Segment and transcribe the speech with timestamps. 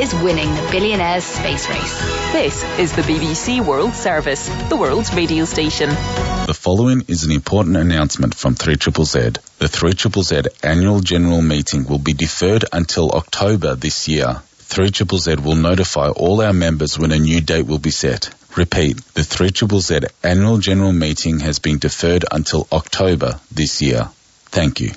[0.00, 2.32] is winning the billionaire's space race.
[2.32, 5.90] This is the BBC World Service, the world's radio station.
[5.90, 9.36] The following is an important announcement from 3ZZZ.
[9.58, 14.40] The 3ZZZ annual general meeting will be deferred until October this year.
[14.70, 18.30] 3ZZZ will notify all our members when a new date will be set.
[18.56, 24.08] Repeat, the 3ZZZ annual general meeting has been deferred until October this year.
[24.46, 24.92] Thank you.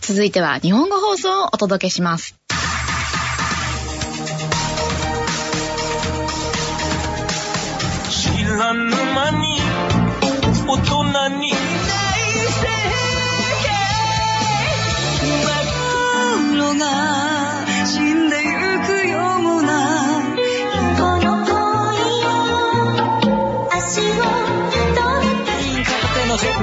[0.00, 2.36] 続いては日本語放送をお届けします。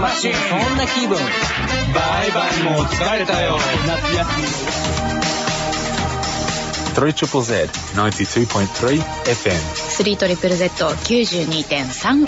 [0.05, 0.33] マシン。
[0.33, 1.17] そんな気分。
[1.17, 1.23] バ
[2.27, 3.57] イバイもう疲れたよ。
[3.87, 4.45] 夏休み。
[6.93, 9.53] 3ZZZ 92.3 FM.
[9.53, 12.27] 3トリプル Z92.3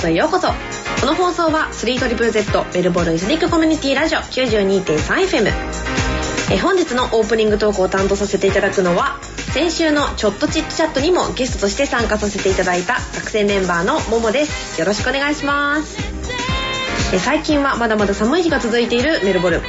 [0.00, 0.48] 送へようこそ。
[1.00, 5.52] この放送は 3ZZZ メルボルンイスニックコミュニティラジオ 92.3FM
[6.52, 9.18] え本日のオープニングトークを担当させていただくのは
[9.52, 14.80] 先週のちょっとチッチャットにもゲストとして参加させていただいた学生メンバーのももです。
[14.80, 15.96] よろしくお願いします。
[17.14, 19.62] え最近はまだまだ寒い日が続いているメルボルン。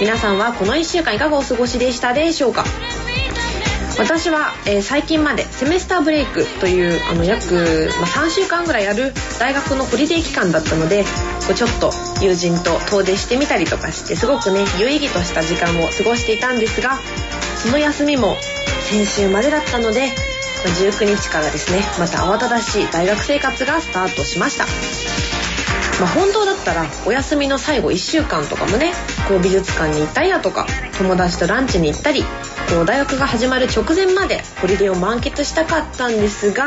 [0.00, 2.64] 皆さんはこの1週間いかがお過ごしでしたでしょうか？
[3.98, 11.04] 私は、えー最近までセメスターブレイクというあの約、まあ、3週間ぐらいある大学のホリデー期間だったので
[11.46, 16.98] こうちょっと友人と遠出してみたりとかしてすごくね有意義とした時間を過ごしていたんですが
[17.56, 18.36] その休みも
[18.90, 25.31] 先週までだったので、ま19日からですねまた慌ただしい大学生活がスタートしました。
[26.02, 28.92] まあ、本当だったらお休みの最後1週間とかもね
[29.28, 30.66] こう美術館に行ったりだとか
[30.98, 32.24] 友達とランチに行ったり
[32.68, 36.66] こう大学が始まる直前までホリデーを満喫したかったんですが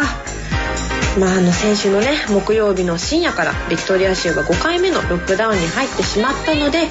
[1.20, 6.88] まああの先週のね木曜日の深夜からビクトリア州が5回目のロックダウンに入ってしまったので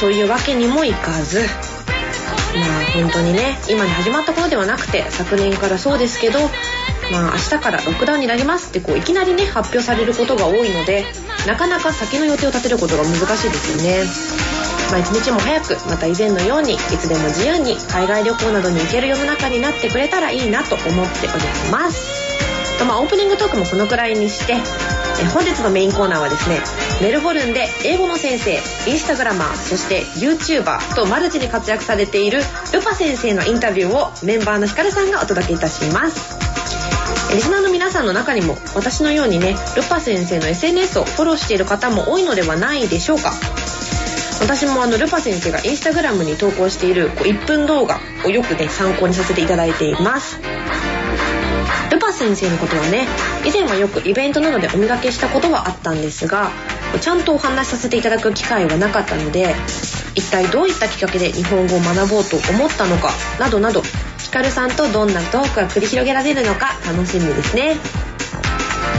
[0.00, 1.38] そういうわけにもいかず
[2.58, 6.40] まあ本当にね今に始まったことではなくて昨年からそうですけど
[7.12, 11.04] まあ明日からロックダウンになりますってこういきなりね発表されることが多いので
[11.46, 14.04] なかなか先の予定を立てることが難しいですよね。
[14.90, 22.78] まあ一日も早くまた以前のようにいつでも自由に海外旅行などに行ける世の中になってくれたらいいなと思っております。
[22.78, 26.60] とまあオープニングトークもこのくらいにしてえ本日のメインコーナーはですね
[27.00, 28.52] メルボルンで英語の先生
[28.90, 32.40] インスタグラマーそして YouTuber とマルチに活躍されている
[32.74, 36.38] ルパ先生のインタビューをメンバーのヒカルさんがお届けいたします。
[37.34, 43.32] リスナーの皆さんの中にも私のようにねルパ先生の SNS をフォローしている方も多いのではないでしょうか。
[44.40, 50.38] 私もあのルパ先生がインスタグラムに投稿しているこう1分動画をよくね参考にさせていただいています。
[51.90, 53.06] ルパ先生のことはね
[53.46, 56.50] 以前はよくイベントなどでお見かけしたことはあったんですが
[56.98, 59.54] ちゃんとお話しさせていただく機会はなかったので
[60.14, 63.82] 一体どういったきっかけで日本語を学ぼうと思ったのかなどなど
[64.18, 67.76] ヒカルさんとどんなトークが繰り広げられるのか楽しみですね。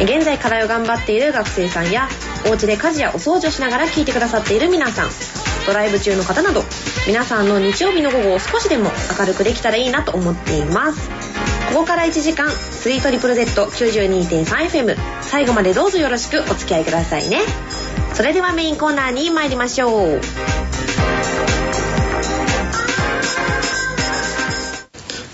[0.02, 2.09] 現在課題を頑張っている学生さんや
[2.47, 5.09] お家で家事やお掃除をしながら聞いてくださっている皆さん
[5.68, 6.63] ドライブ中の方など
[7.08, 11.09] 皆さんの日曜日の午後を少しでも明るくできたらいいなと思っています。
[11.72, 17.40] ここから1時間 3ZZZ92.3FM 最後までどうぞよろしくお付き合いくださいね。
[18.13, 20.22] それではメインコーナーに参りましょう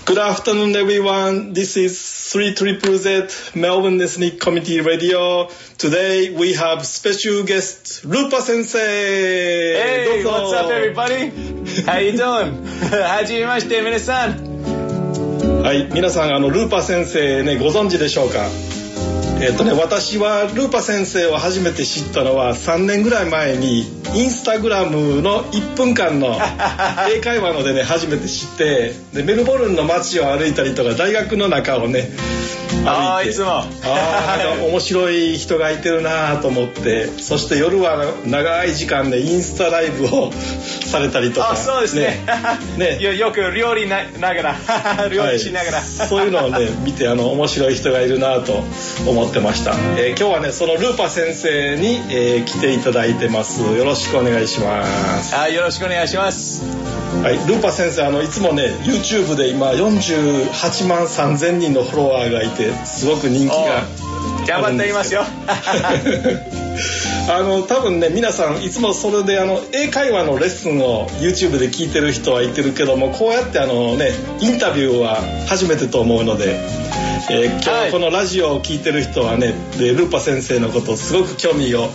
[0.06, 1.52] Good afternoon, everyone.
[1.52, 1.94] This is
[2.32, 5.48] 3 Triple Z Melbourne Ethnic Community Radio.
[5.76, 8.78] Today we have special guest Rupa Sensei.
[8.78, 11.30] Hey, what's up, everybody?
[11.84, 12.64] How you doing?
[12.90, 15.62] はじめまして、皆さん。
[15.62, 18.48] はい、皆さんあのルーパ先生ねご存知でしょうか。
[19.40, 23.82] えっ、とね私はルーパ先生を初めて知ったのは3年ぐらい前に
[24.14, 26.36] インスタグラムの1分間の
[27.14, 32.10] 英会話のでね初めて知ってでメルボルンの街を歩いたりとか大学の中をね
[32.90, 33.50] あーいつも。
[33.50, 37.06] あーなんか面白い人がいてるなと思って。
[37.06, 41.52] そして夜は長い時間でインスタライブをされたりとか。
[41.52, 42.24] あそうですね。
[42.76, 42.98] ね。
[43.02, 44.56] よよく料理なながら。
[45.10, 48.64] 料理しながら、はいそういうのをね見てあの面白い人がいるなと
[49.06, 53.60] 思ってました、えー今日はねそのルーパ先生に、えー来ていただいてます。
[53.62, 54.84] よろしくお願いしま
[55.22, 55.36] す。
[55.36, 56.62] あよろしくお願いします。
[57.22, 63.82] はい、ルーパ先生あのいつもね YouTube で今48万3000人のフォロワーがいてすごく人気が
[64.46, 65.22] 頑張っていますよ。
[67.30, 74.10] あの多分ね皆さんいつもそれであの英会話のレッスンを YouTube で聞いてる人はいてるけどもこうやってあのね
[74.40, 75.16] インタビューは
[75.46, 76.58] 初めてと思うので、
[77.30, 77.86] えー今はい。
[77.88, 81.88] 日このラジオを聞いてる人はねでルーパ先生のことをすごく興味を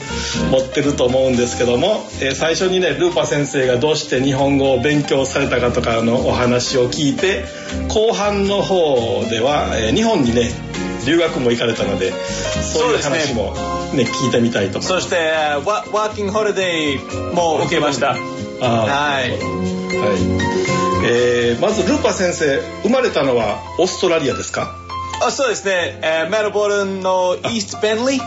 [0.52, 7.46] 持ってると思うんですけども、えー最初にねルーパ先生がどうして日本語を勉強されたかとかのお話を聞いて
[7.88, 10.52] 後半の方では、えー日本にね
[11.06, 13.54] 留学も行かれたのでそういう話も
[13.94, 14.06] ね。
[14.06, 14.80] 聞いてみたいと。
[14.80, 15.16] 思いますそして
[15.66, 18.10] ワワーキングホリデーも受けました。
[18.10, 18.20] はい。
[18.60, 19.38] はい。
[21.06, 24.76] えーまずルーパ先生生まれたのはオーストラリアですか？
[25.22, 28.22] あそうですね、えーメルボルンのイーストベンリー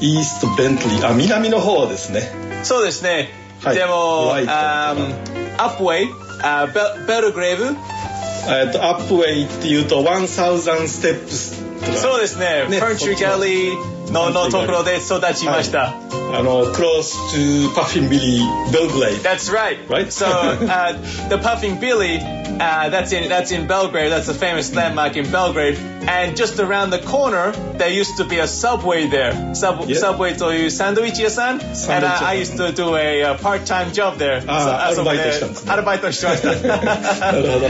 [0.00, 2.22] イーストベントリーあ南の方ですね。
[2.62, 3.28] そうですね、
[3.62, 3.76] はい。
[3.76, 6.08] でもアップウェイ
[6.42, 7.76] あベベルグレーブ
[8.48, 10.28] えっとアップウェイっていうと1000
[10.88, 11.65] ステップス
[11.95, 15.93] そうですねねファンチューギャリーののところで育ちました、
[16.33, 18.41] あの close to Puffin Billy
[18.71, 19.77] Belgrade That's right.
[19.89, 20.11] Right?
[20.11, 20.93] So uh,
[21.29, 24.11] the Puffing Billy, uh, that's in that's in Belgrade.
[24.11, 25.77] That's a famous landmark in Belgrade.
[26.08, 29.54] And just around the corner, there used to be a subway there.
[29.54, 29.98] Sub- Yeah.
[29.98, 31.60] Subway to sandwich yasan.
[31.88, 34.42] And uh, I used to do a uh, part-time job there.
[34.46, 35.20] あーそそこで
[35.70, 37.26] アルバイトしたんですねアルバイトしてました。
[37.32, 37.66] なるほど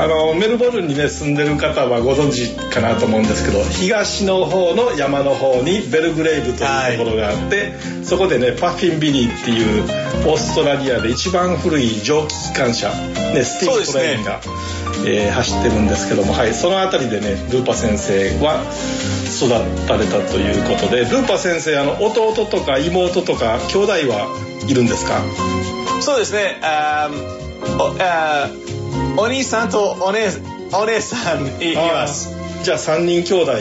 [0.00, 7.72] あのメルボルンにね住んでる方はご存知かなと思うんですけど東の方の山の方にベルグレイブというところがあって、
[8.02, 9.82] そこでね Puffing Billy っていう
[10.26, 14.40] オーストラリアで一番古い蒸気機関車、ね、 steam train が、
[15.06, 18.62] えー走ってるんですけども、はい、その辺りでねルーパ先生は
[19.28, 19.48] 育
[19.86, 24.28] たれたということでルーパ先生あの弟とか妹とか兄弟は
[24.68, 25.20] いるんですか？
[26.00, 26.58] そうですね。
[26.62, 30.28] あーおあーお兄さんとお姉
[30.72, 32.30] お姉さんいいます。
[32.62, 33.60] じゃあ3人兄弟ん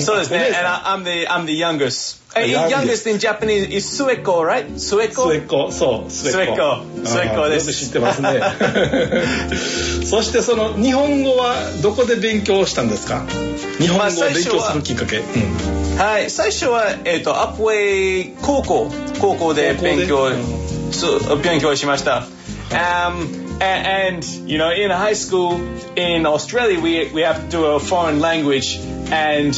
[0.00, 0.50] そうですね。
[0.54, 2.18] And I'm the I'm the youngest.
[2.36, 3.10] Uh, youngest.
[3.10, 4.66] in Japanese is sueko, right?
[4.74, 5.28] Sueko.
[5.28, 8.40] 末っ子そう末っ子末っ子末っ子ですよく知ってますね
[10.04, 13.24] そしてその日本語はどこで勉強したんですか
[13.78, 18.88] 日本語を勉強するきっかけ、うんはい、最初は、えっ、と、アップウェイ高校、
[19.20, 20.30] 高校で勉強、
[21.42, 22.28] 勉強しました。
[22.70, 25.58] Um, a- and, you know, in high school
[25.96, 28.78] in Australia, we, we have to do a foreign language.
[29.10, 29.52] And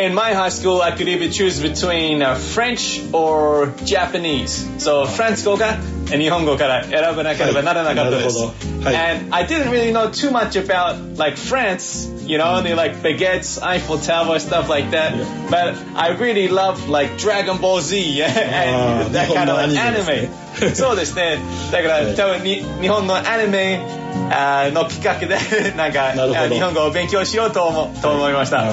[0.00, 4.66] in my high school, I could either choose between uh, French or Japanese.
[4.78, 8.38] So, フランス語か日本語から選ばなければならなかったです。
[8.38, 13.60] はいなるほどはい And I didn't really know too much about like France, you know, only like baguettes,
[13.60, 15.16] Eiffel Tower, stuff like that.
[15.16, 15.24] Yeah.
[15.50, 20.28] But I really love like Dragon Ball Z あー and that kind of like 日本のアニメですね
[20.28, 20.49] anime.
[20.75, 21.39] そうですね。
[21.71, 22.15] だから、はい。
[22.15, 23.81] 多分に日本のアニメ
[24.29, 25.37] あーのきっかけで
[25.77, 26.11] なんか
[26.49, 28.65] 日本語を勉強しようと思と思いました。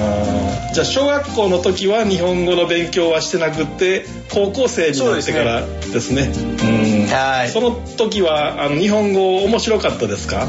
[0.73, 6.31] じゃあ小学校の時は日本語の勉強はしてなくって高校生になってからですね。
[6.33, 7.07] うん。
[7.11, 7.49] はい。
[7.49, 10.47] その時はあの日本語面白かったですか？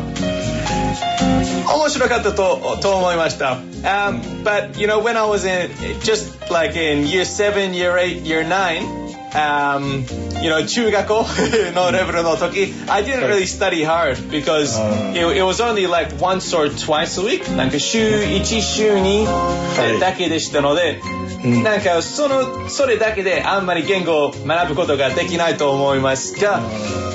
[1.73, 3.59] 面白かったとと思いました。
[3.83, 8.45] Um, but you know, when I was in just like in year seven, year eight, year
[8.47, 9.00] nine,
[9.34, 10.06] um,
[10.42, 11.26] you know, 中学校
[11.74, 14.80] のレベルの時、I didn't really study hard because
[15.14, 17.50] it, it was only like once or twice a week.
[17.56, 26.62] なんか週一週にはいだけでしたので、うんなんかそのそれだけであんまり言語を学ぶことができないと思いますが、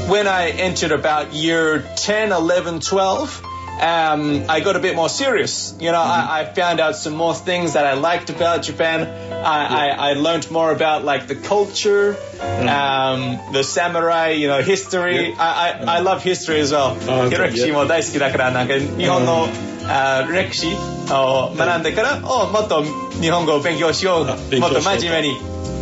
[0.09, 3.43] when I entered about year 10, 11, 12,
[3.81, 5.75] um, I got a bit more serious.
[5.81, 9.09] You know, I, I found out some more things that I liked about Japan.
[9.43, 15.35] I, I, I learned more about like the culture, um, the samurai, you know, history.
[15.35, 16.91] I, I, I love history as well.
[17.09, 19.49] あー歴史も大好きだから、なんか日本の、
[19.87, 20.67] あー歴史
[21.11, 22.83] を学んでから、おもっと
[23.21, 24.27] 日本語を勉強しよう。
[24.27, 25.39] あ勉もっと強しようと真面目に。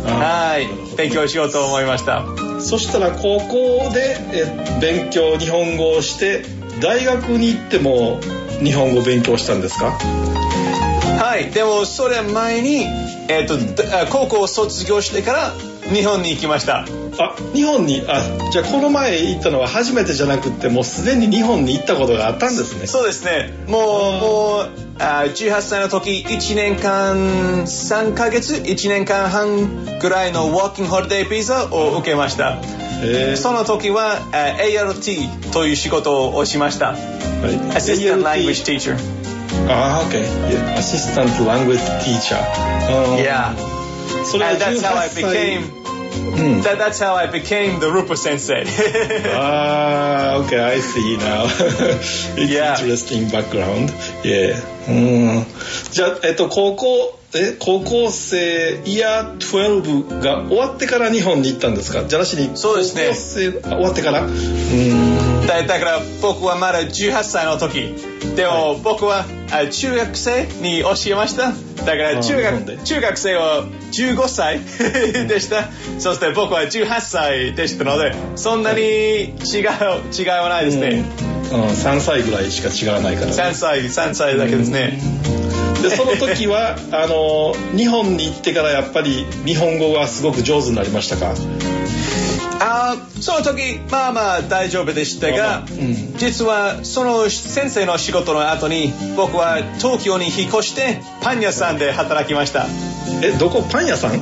[0.07, 2.23] あはい、勉強しようと思いました。
[2.61, 6.45] そしたら高校でえ勉強日本語をして
[6.80, 8.20] 大学に行っても
[8.62, 9.92] 日本語勉強したんですか？
[11.18, 12.86] はい、でもそれ前に、
[13.28, 13.56] えっ、と、
[14.10, 15.52] 高校を卒業してから
[15.92, 16.84] 日本に行きました。
[17.18, 22.86] あ日本にあじゃあこの前行ったのは初めてじゃなくってもうすでに日本に行ったことがあったんですね。
[22.86, 23.52] そうですね。
[23.68, 23.80] もう、
[24.20, 27.16] もう、あ18歳の時1年間
[27.64, 32.58] 3ヶ月1年間半ぐらいのワーキングホリデービザを受けました。
[33.36, 36.92] その時はあ ART という仕事をしました。
[36.92, 36.98] はい。
[37.76, 38.96] Assistant ALT Language Teacher
[39.68, 40.20] ああ、OK。
[40.48, 40.76] Yeah.
[40.78, 42.36] Assistant Language Teacher.
[42.36, 43.24] あー。
[43.24, 43.74] Yeah
[44.24, 45.22] それは and that's how I 18歳。
[45.22, 45.83] became
[46.37, 46.61] うん。
[46.61, 48.63] that, that's how I became the Rupa sensei
[49.35, 51.45] ああ、OK, I see now.
[52.35, 52.75] It's Yeah.
[52.79, 53.91] interesting background.
[54.23, 54.55] Yeah.
[54.87, 55.45] うん。
[55.91, 62.04] じゃあ、えっと、高校、 え、高校生、イヤー12が終わってから日本に行ったんですか？
[62.04, 63.08] じゃなしに、そうですね。
[63.08, 64.22] 高校生、あ終わってから？
[64.22, 65.46] うん。
[65.46, 67.94] だだから僕はまだ18歳の時。
[68.36, 71.52] でも僕はあ中学生に教えました。
[71.84, 74.60] だから中学中学生は15歳
[75.28, 75.68] でした。
[75.98, 79.34] そして僕は18歳でしたのでそんなに違う
[80.16, 81.04] 違いはないですね、
[81.52, 84.98] うん、3歳ぐらいしか違わないから、3歳3歳だけですね、
[85.90, 91.34] でその時はあの日本に行ってからやっぱり日本語がすごく上手になりましたか？
[92.60, 96.16] あーその時まあまあ大丈夫でしたが、うん。
[96.16, 102.66] 実はその先生の仕事の後に僕は東京に引っ越してパン屋さんで働きました。
[103.22, 103.62] えどこ？
[103.70, 104.12] パン屋さん？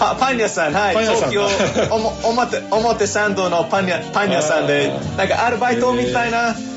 [0.00, 0.96] あパン屋さんはい。
[0.96, 1.46] 東京
[1.94, 6.69] おも表表参道のパン屋パン屋さんでなんかアルバイトみたいなあー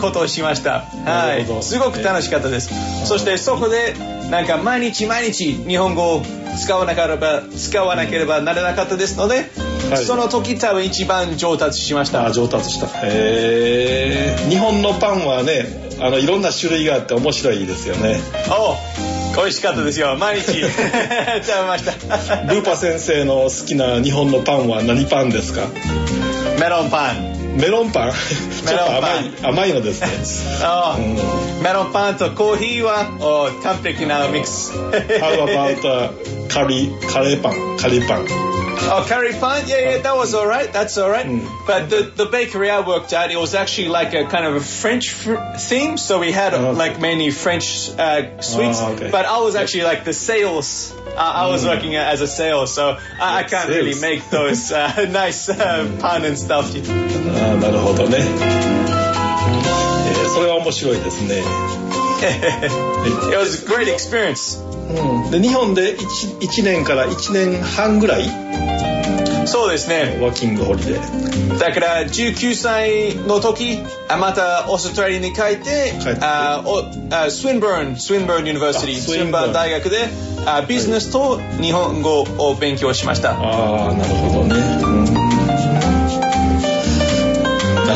[0.00, 0.82] ことをしました。
[1.04, 1.62] はい。
[1.62, 2.70] すごく楽しかったです。
[3.06, 3.94] そしてそこで
[4.30, 6.22] なんか毎日毎日日本語を
[6.60, 9.50] 使わなければ使わなければならなかったですので、
[9.90, 10.04] はい。
[10.04, 12.26] その時多分一番上達しました。
[12.26, 12.86] あ上達した。
[13.02, 15.66] へえ日本のパンはね
[16.00, 18.18] あのいろんな種類があって面白いですよね。
[18.50, 18.76] お
[19.40, 20.16] 美味しかったですよ。
[20.16, 20.46] 毎日。
[20.52, 20.62] 食べ
[21.66, 21.92] ました。
[22.52, 25.62] ルーパ先生の好きな日本のパンは何パンですか？
[26.60, 28.12] メロンパンメロンパン？
[28.66, 30.08] ちょっと甘い甘いのですね。
[30.62, 34.72] あうんメロンパンとコーヒーはお完璧なミックス。
[34.72, 38.26] How about uh, カリカレーパンカリーパン
[38.77, 39.67] Oh, curry pint?
[39.67, 40.71] Yeah, yeah, that was all right.
[40.71, 41.25] That's all right.
[41.25, 41.47] Mm.
[41.65, 44.59] But the, the bakery I worked at, it was actually like a kind of a
[44.59, 45.97] French fr- theme.
[45.97, 46.77] So we had Oh, okay.
[46.77, 48.79] like mainly French uh, sweets.
[48.81, 49.09] Oh, okay.
[49.09, 50.93] But I was actually like the sales.
[50.93, 54.01] Uh, I was working as a sales, so I, I can't really Sales.
[54.01, 56.65] make those uh, nice uh, pun and stuff.
[56.65, 58.73] あーなるほどね、えー
[60.33, 61.43] それは面白いですね
[62.23, 64.57] It was a great experience.
[64.88, 65.30] うん。
[65.30, 68.28] で日本で 1, 1年から1年半ぐらい
[69.46, 70.18] そうですね。
[70.20, 71.58] ワーキングホリデー。
[71.58, 73.78] だから19歳の時
[74.08, 76.20] あまたオーストラリアに帰って帰って。
[76.20, 80.08] あおあ Swinburne Swinburne University あ Swinburne 大学で
[80.44, 85.04] あビジネスと日本語を勉強しました、ああなるほどね、うん。
[85.04, 85.10] な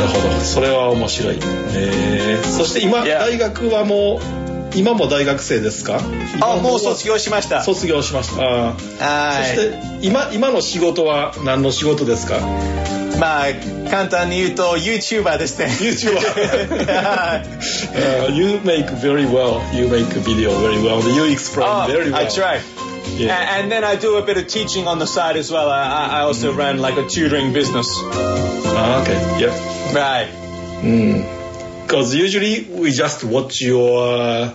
[0.01, 0.41] るほど。
[0.41, 1.39] それは面白い、
[1.75, 4.42] えーそして今.大学はもう
[4.75, 6.00] 今も大学生ですか
[6.41, 9.55] あもう卒業しました卒業しましたあーそはし
[10.00, 12.41] て今今の仕事は何の仕事ですかい
[13.19, 13.47] まあ
[13.91, 17.47] 簡単に言うと YouTuber ですね YouTuber はい
[17.93, 19.61] Uh, you make very well.
[19.75, 21.00] You make video very well.
[21.14, 22.17] You explain Oh, very well.
[22.17, 22.61] I try.
[23.19, 23.59] Yeah.
[23.61, 25.69] And then I do a bit of teaching on the side as well.
[25.69, 27.87] I, I also run like a tutoring business.
[28.75, 29.19] Ah, okay.
[29.38, 29.52] Yeah.
[29.95, 30.29] Right.
[31.83, 34.55] Because usually we just watch your uh,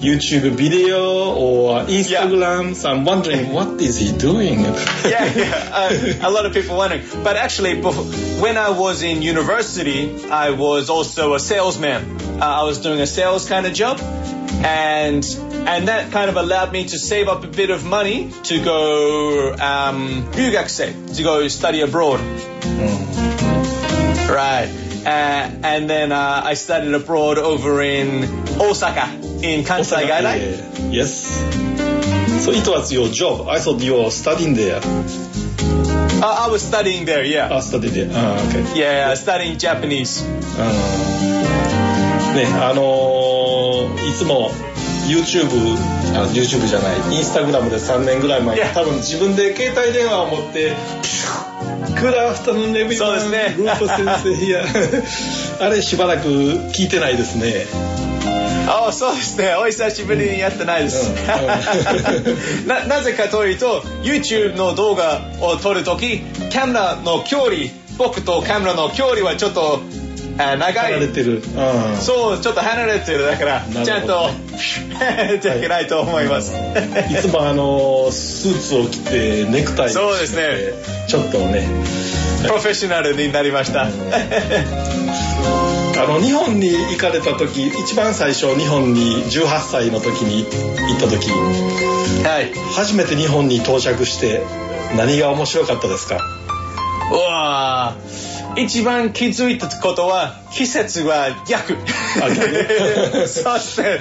[0.00, 2.68] YouTube video or Instagram.
[2.68, 2.74] Yeah.
[2.74, 4.60] So I'm wondering what is he doing?
[4.60, 5.70] yeah, yeah.
[5.72, 7.02] Uh, a lot of people wondering.
[7.22, 8.04] But actually, before,
[8.42, 12.20] when I was in university, I was also a salesman.
[12.40, 15.24] Uh, I was doing a sales kind of job, and
[15.66, 19.54] and that kind of allowed me to save up a bit of money to go
[19.54, 22.20] um, to go study abroad.
[22.20, 24.28] Mm.
[24.28, 24.83] Right.
[25.04, 28.24] Uh, and then uh, I studied abroad over in
[28.60, 29.08] Osaka,
[29.42, 30.36] in Kansai Gaidai.
[30.40, 30.90] Yeah.
[30.90, 32.42] Yes.
[32.44, 33.48] So it was your job.
[33.48, 34.80] I thought you were studying there.
[34.82, 37.48] Uh, I was studying there, yeah.
[37.50, 38.08] Ah, study there.
[38.12, 38.64] Ah, okay.
[38.80, 40.22] Yeah, studying Japanese.
[42.34, 44.50] ねあのーいつも
[45.06, 45.46] YouTube
[46.16, 48.72] あ YouTube じゃない Instagram で3年ぐらい前に Yeah.
[48.74, 51.53] 多分自分で携帯電話を持ってクラフ
[51.84, 54.64] ターのレビューそうですねループ先生いや
[55.60, 57.66] あれしばらく聞いてないですね
[58.66, 59.54] あそうですね。
[59.56, 61.10] お久しぶりにやってないです。
[61.10, 69.82] うん ななぜかというと、YouTube の動画を撮るとき、カメラの距離、僕とカメラの距離はちょっと
[70.38, 71.08] あ長離れい。
[71.08, 71.96] てる、うん。
[71.96, 73.24] そう、ちょっと離れてる。
[73.26, 73.84] だから、ほど。
[73.84, 74.30] ちゃんと、
[75.40, 76.52] じゃいけないと思います。
[77.10, 77.14] い。
[77.20, 80.42] つもあのスーツを着てネクタイをしてそうですね。
[81.08, 81.66] ちょっとね。
[82.42, 83.82] プロフェッショナルになりました。
[83.82, 83.88] あ
[85.96, 90.44] あの日本に行かれた時一番最初日本に18歳の時に
[90.88, 91.30] 行った時。
[92.26, 92.52] はい。
[92.74, 94.42] 初めて日本に到着して
[94.96, 96.18] 何が面白かったですか？
[97.12, 101.76] うわー一番気づいたことは季節は逆。
[103.26, 103.82] そうです。
[103.82, 103.98] ね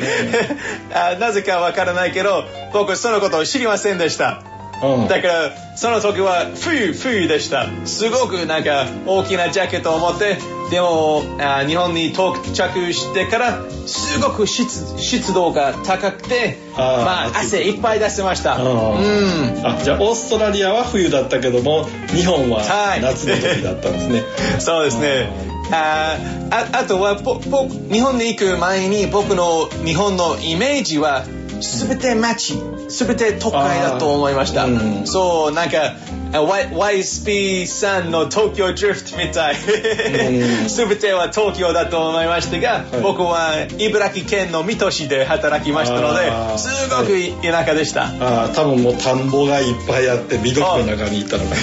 [0.94, 5.08] あなぜかわからないけど僕そのことを知りませんでしたうん。
[5.08, 7.68] だからその時は冬冬でした。
[7.86, 10.38] すごくなんか大きなジャケットを持って
[10.72, 18.56] でもあ日本に到着してからすごく湿湿度が高くてまあ汗いっぱい出せました。
[18.56, 19.62] ううん。
[19.62, 23.02] んあじゃあオーストラリアは冬だったけども日本ははい。
[23.02, 24.24] 夏の時だったんですね、
[24.60, 25.30] そうですね。
[25.72, 31.24] あーああとはぼぼ日本に行く前に僕の日本のイメージは
[31.64, 32.54] 全て街
[32.90, 35.08] 全て都会だと思いました、うん。
[35.08, 35.96] そうなんか
[36.34, 39.56] YSP さんの東京ドリフトみたい。
[39.56, 40.68] ん。
[40.68, 43.02] 全ては東京だと思いましたが、い。
[43.04, 46.58] 僕は茨城県の水戸市で働きましたのあでー。
[46.58, 51.56] すごく田舎でした、ああ多分もう田んぼがいっぱいあって緑の中にいたのか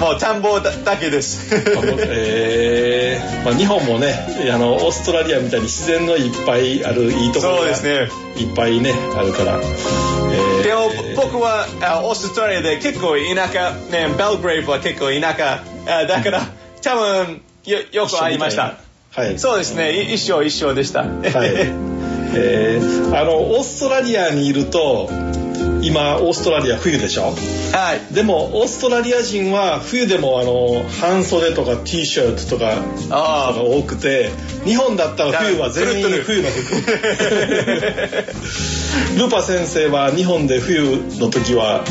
[0.00, 1.50] もう田んぼだだけです。
[1.52, 3.44] えー。
[3.44, 7.58] まあ、日本もねあのオーストラリアみたいに自然のいっぱいあるいいところが。
[7.58, 10.62] そうですねいっぱいねあるから、えー。
[10.62, 15.62] でも僕はあオーストラリアで結構田舎、ね、ベルグレイブは結構田舎。
[15.86, 16.40] あだから
[16.82, 18.78] 多分よよく会いました。
[19.12, 19.38] はい。
[19.38, 20.10] そうですね。
[20.10, 21.00] い一緒一緒でした。
[21.00, 21.10] はい、
[22.34, 25.08] えーあのオーストラリアにいると
[25.86, 27.34] 今オーストラリア冬でしょ？
[27.72, 28.14] はい。
[28.14, 34.30] でもオーストラリア人は冬でもあの半袖とか T シャツとかあが多くて
[34.64, 36.74] 日本だったら冬は全員冬の服。
[39.18, 41.84] ルパ先生は日本で冬の時は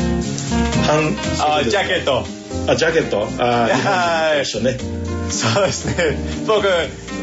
[0.86, 2.24] 半あ袖ジャケット
[2.68, 3.28] あジャケット？
[3.38, 4.78] あ日本と一緒ね。
[5.30, 6.16] そうですね。
[6.46, 6.66] 僕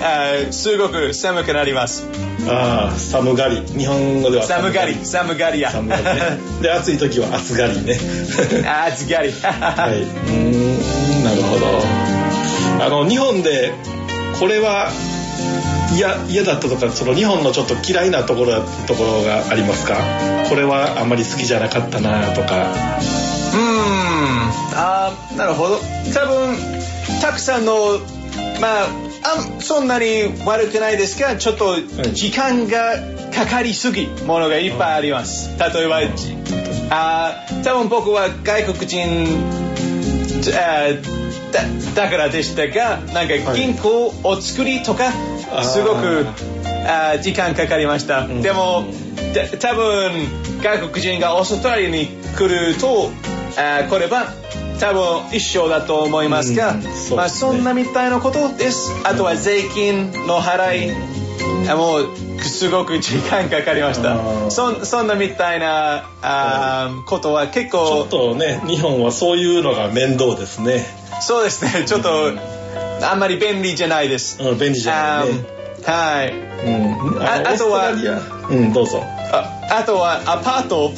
[0.03, 2.05] あすごく寒くなります。
[2.47, 3.61] ああ寒がり。
[3.77, 4.95] 日本語では寒がり。
[5.03, 5.71] 寒がりや。
[5.71, 6.11] 寒がりね。
[6.61, 7.97] で暑い時は暑がりね。
[8.67, 9.31] あ 暑がり。
[9.31, 10.01] はい。
[10.01, 12.85] うーんなるほど。
[12.85, 13.73] あの日本で
[14.39, 14.89] これは
[15.95, 19.95] 嫌嫌だったとかその日本のちょっと嫌いなところところがありますか？
[20.49, 22.73] これはあんまり好きじゃなかったなとか
[23.51, 24.51] うーん。
[24.73, 25.79] あーなるほど。
[26.13, 26.57] 多分
[27.21, 27.99] たくさんの
[28.59, 28.87] まあ
[29.23, 31.75] あんそんなに悪くないですがちょっと
[32.13, 32.95] 時間が
[33.33, 35.57] かかりすぎものがいっぱいあります。
[35.59, 36.35] 例えばじ
[36.89, 39.27] あー多分僕は外国人
[40.55, 45.11] あーだだからでしたがなんか銀行を作りとか
[45.63, 46.25] すごく
[46.87, 48.41] あー時間かかりました、ん。
[48.41, 48.85] でも
[49.33, 50.11] た多分
[50.63, 53.11] 外国人がオーストラリアに来ると
[53.57, 54.25] あー来れば
[54.79, 57.15] 多分一緒だと思いますが、うんそね。
[57.17, 58.91] まあそんなみたいなことです。
[59.03, 60.91] あとは税金の払い、
[61.69, 64.49] あもうすごく時間かかりました。
[64.49, 70.85] そそんなみたいなあーことは結ちょ構っとね日本はそういうのが面倒ですね、
[71.21, 71.85] そうですね。
[71.85, 72.09] ちょっと
[73.03, 76.33] あんまり便利じゃないです、うん、便利じゃないねはい。
[76.65, 77.91] うん、あのあとは
[78.49, 79.03] うんどうぞ。
[79.03, 80.91] ああとはアパート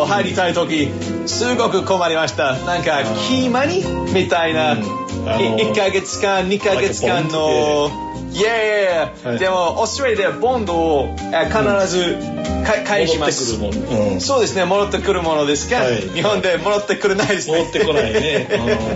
[0.00, 0.88] を入りたい時
[1.26, 2.56] すごく困りました。
[2.60, 4.80] なんかキーマニみたいな、うん。
[5.28, 7.90] あのい1ヶ月間2ヶ月間の
[8.34, 9.38] イエーイ、はい。
[9.38, 12.16] でもオーストラリアではボンドをあ必ず
[12.64, 16.00] か返します戻ってくるうん、そうですね戻ってくるものですが、はい。
[16.00, 17.58] 日本で戻ってくるないですね。
[17.58, 18.48] 戻ってこないね、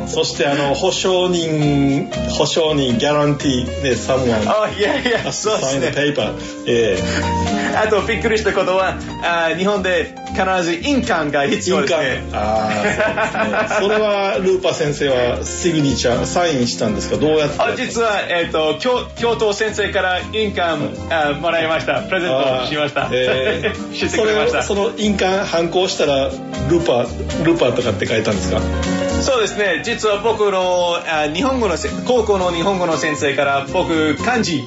[0.03, 5.89] うん、 そしてあの保証人保証人ギャランティーね someone あいやいやそうですね。
[5.89, 6.35] paper
[6.67, 6.99] え
[7.77, 12.23] あとびっくりしたことはあ日本で必ず印鑑が必要ですね。
[12.31, 12.35] 鑑。
[12.35, 13.89] ああそうですね。
[13.89, 17.17] それはルーパ先生はシグニチャーサインしたんですか？
[17.17, 17.61] どうやって？
[17.61, 22.03] あ実は、えー、と教教頭先生から印鑑あもらいました。
[22.03, 23.95] プレゼントしました、えー。
[23.95, 24.63] 知ってくれました。
[24.63, 27.03] その印鑑反抗したらルーパ
[27.45, 28.61] ルーパーとかって書いたんですか？
[29.23, 29.83] そうですね。
[29.85, 34.65] 実は僕のあ日本語のせ高校の日本語の先生から僕漢字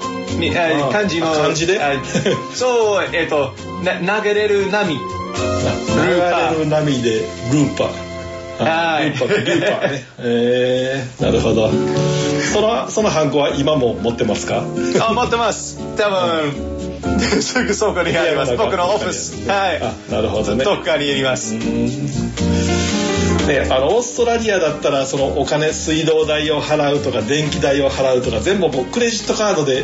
[0.92, 1.82] 漢字のあ漢字で？
[1.82, 1.94] あ
[2.54, 4.98] そうえっ、とな投げれる波
[6.06, 7.90] 流れる波でルーパー。
[8.60, 9.10] あはい。
[9.10, 10.04] ルーパールーパーね。
[10.20, 11.72] えー、なるほど。
[12.54, 14.64] そのそのハンコは今も持ってますか？
[15.02, 15.78] あ持ってます。
[15.98, 18.56] 多分すぐそこにあります。
[18.58, 19.48] 僕のオフィス。
[19.50, 19.82] はい。
[19.82, 20.64] あなるほどね。
[20.64, 21.56] どっかにあります。
[23.48, 29.84] ね、あのオーストラリアだったらそのお金水道代を払うとか電気代を払うとか全部もうクレジットカードで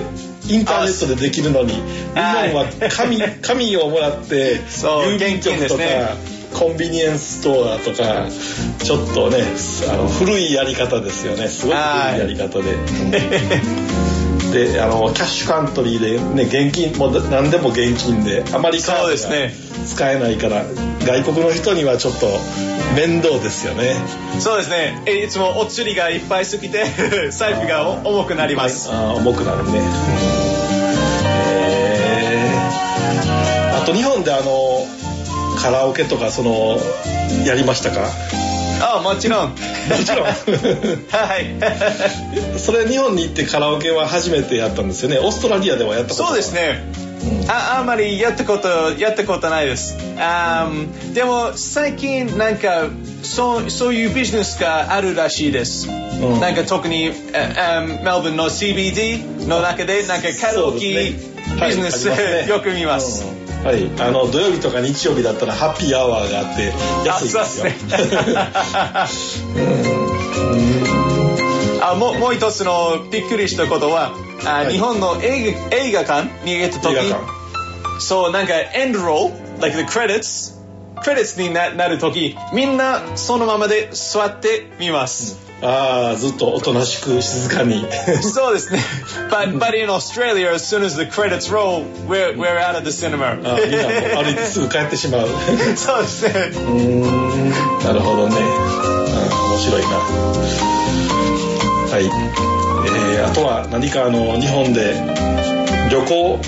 [0.49, 1.81] インターネットでできるのに日
[2.15, 5.83] 本は紙紙 をもらって郵便局とか、
[6.53, 8.27] コンビニエンスストアとか
[8.83, 9.43] ちょっとね
[9.89, 11.47] あの古いやり方ですよね。
[11.47, 14.06] すごく古いやり方で。
[14.51, 19.53] であのキャッシュカントリーで、ね、現金もう何でも現金であまりカードがそうですね。
[19.85, 20.63] 使えないから、
[21.05, 22.25] 外国の人にはちょっと
[22.95, 23.95] 面倒ですよね。
[24.39, 25.01] そうですね。
[25.05, 26.85] えいつもお釣りがいっぱいすぎて
[27.31, 28.89] 財布がお重くなります。
[28.91, 29.79] あー重くなるね。
[31.25, 33.81] えー。
[33.83, 34.85] あと日本であの
[35.59, 36.77] カラオケとかその
[37.45, 38.09] やりましたか？
[38.81, 39.49] あもちろん。
[39.49, 39.55] も
[40.05, 40.25] ちろん。
[40.25, 40.33] は
[41.39, 41.55] い。
[42.59, 45.19] それ日本に行ってカラオケは初めてやったんですよね。
[45.19, 46.83] オーストラリアではやったことそうですね。
[47.49, 49.97] ああんまりやったことやったことないです。
[50.17, 52.87] あーでも最近なんか
[53.23, 56.39] そうそういうビジネスがあるらしいです、ん。
[56.39, 60.95] なんか特にああメルボルンの CBD の中でなんかカラオケね。
[60.95, 61.13] はい
[61.47, 62.47] ビジネス、ありますね。
[62.51, 66.73] よく見ます、うんはいあの土曜日とか日曜日だったらハッピーアワーがあって
[67.05, 67.65] 安いですよ。
[71.81, 74.11] あもうもう一つのびっくりしたことは、
[74.45, 74.73] あはい。
[74.73, 76.45] 日本の映画映画館？
[76.45, 76.95] に行った時
[77.99, 80.56] そうなんかエンドロー like the credits?
[81.03, 87.85] クレディッツにななる時みんなそのままで座って見ます、ああずっとおとなしく静かに。
[88.21, 88.79] そうですね。
[89.31, 92.91] But, but in Australia as soon as the credits roll we're, we're out of the
[92.91, 93.31] cinema.
[93.43, 95.27] あみんなもう歩いてすぐ帰ってしまう。
[95.75, 96.31] そうですね。
[96.33, 97.49] うーん。
[97.83, 99.87] なるほどね、うん、面白いな。
[101.89, 102.03] はい。
[102.05, 104.93] えー、あとは何かあの日本で
[105.89, 106.39] 旅行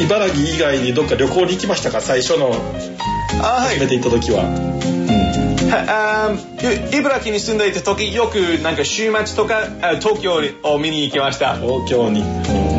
[0.00, 2.00] 茨城以外にどっか旅行に行きましたか？
[2.00, 2.54] 最初の
[3.42, 3.78] あはい。
[3.78, 4.44] 初めて行った時は、
[5.68, 11.56] はあー茨城に住んでいた時よくなんか週末とかあ東京を見に行きました。
[11.56, 12.26] 東京に、うん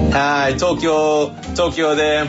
[0.10, 2.24] はい東京東京で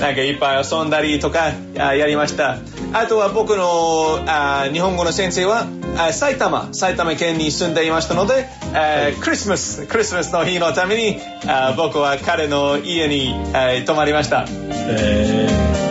[0.00, 2.58] なんかいっぱい遊んだりとかあやりました。
[2.92, 5.66] あとは僕のあ日本語の先生は
[5.98, 14.46] あ埼玉埼玉県に住んでいましたので、あクリスマスクリスマスの日のためにあ僕は彼の家にあ泊まりました。
[14.48, 15.83] えー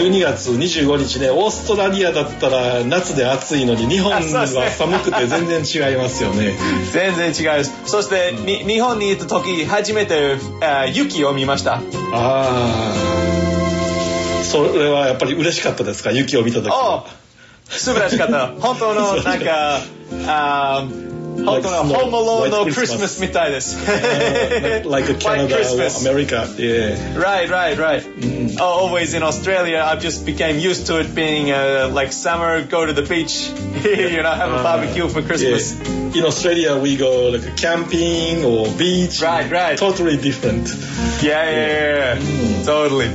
[0.00, 6.54] 12月25日ねオーストラリアだったら夏で暑いのに日本は寒くて全然違いますよね。
[6.92, 7.64] 全然違う。
[7.86, 11.74] そしてに日本に行った時初めてあ雪を見ました。
[11.74, 11.80] あ
[12.12, 12.94] あ
[14.44, 16.10] それはやっぱり嬉しかったですか？
[16.12, 16.70] 雪を見た時。
[16.72, 17.04] あ
[17.68, 18.48] 素晴らしかった。
[18.58, 19.80] 本当の なんか
[20.26, 20.84] あ
[21.45, 23.77] 本当の Like snow, Home Alone の White クリスマ Christmas スみたいです。
[24.87, 26.01] like a White Canada or Christmas.
[26.07, 28.03] America yeah Right, right, right.
[28.59, 32.85] Oh, always in Australia, I've just became used to it being uh, like summer, go
[32.85, 33.49] to the beach,
[33.83, 35.77] you know, have a barbecue for Christmas.
[35.77, 36.19] Yeah.
[36.19, 39.21] In Australia, we go like camping or beach.
[39.21, 39.77] Right, right.
[39.77, 40.69] Totally different.
[41.21, 42.63] Yeah, yeah, yeah, yeah.
[42.63, 43.09] Totally.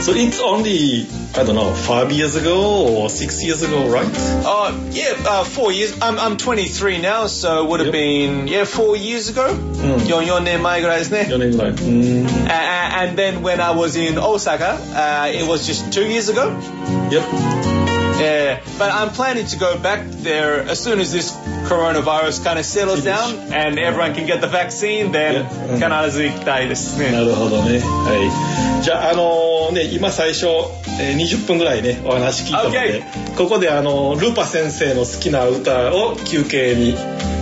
[0.00, 1.06] So it's only
[1.36, 4.06] I don't know five years ago or six years ago, right?
[4.46, 5.92] Oh, yeah, uh, four years.
[6.00, 7.92] I'm, I'm 23 now, so it would have Yep.
[7.92, 9.48] been, yeah, four years ago.
[9.54, 11.26] 4, 4年前ぐらいですね。
[11.28, 11.72] 4年ぐらい。
[11.74, 12.26] Mm.
[12.46, 16.50] Uh, and then when I was in Osaka, uh, it was just two years ago.
[17.10, 17.57] Yep.
[18.19, 21.31] Yeah, but I'm planning to go back there as soon as this
[21.67, 25.11] coronavirus kind of settles down and everyone can get the vaccine.
[25.11, 25.45] Then.
[25.79, 27.11] 必ず行きたいですね。
[27.11, 27.79] なるほどね。
[27.79, 28.83] はい。
[28.83, 30.47] じゃあ、あのね、今最初、
[30.99, 33.03] えー20分ぐらいね、お話聞いたので、
[33.37, 36.95] ここであの、ルーパ先生の好きな歌を休憩に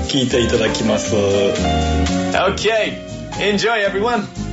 [0.08, 1.16] 聞いていただきます。
[1.16, 2.94] Okay,
[3.40, 4.47] enjoy everyone.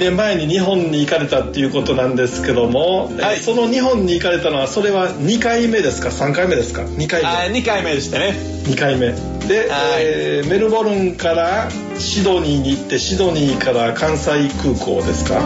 [0.00, 3.36] 年前に日本に行かれたっていうことなんですけども、はい。
[3.38, 7.28] その日本に行かれたのはそれは2回目ですか？3回目ですか？2回目。
[7.28, 8.34] あ2回目でしたね。
[8.64, 9.12] 2回目。
[9.46, 10.02] で、はい。
[10.02, 14.30] えーメルボルンからシドニーに行ってシドニーから関西
[14.62, 15.40] 空港ですか？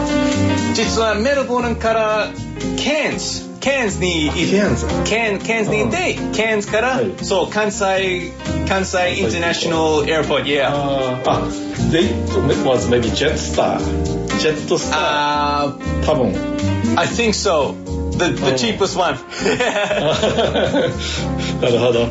[0.73, 2.27] 実はメルボルンから
[2.77, 7.11] ケーンズケーンズにケーンズケーンケーンズに行ってケーンズから、はい。
[7.23, 8.31] そう関西
[8.69, 10.39] 関西インターナショナルエアポー。
[10.39, 11.49] ト yeah あ
[11.91, 12.09] they
[12.63, 13.79] was maybe Jetstar
[14.39, 14.99] ジェットスター。
[14.99, 15.73] あ
[16.05, 16.33] 多分。
[16.97, 17.73] I think so.
[18.17, 19.17] The the cheapest one.
[21.61, 22.07] なるほど。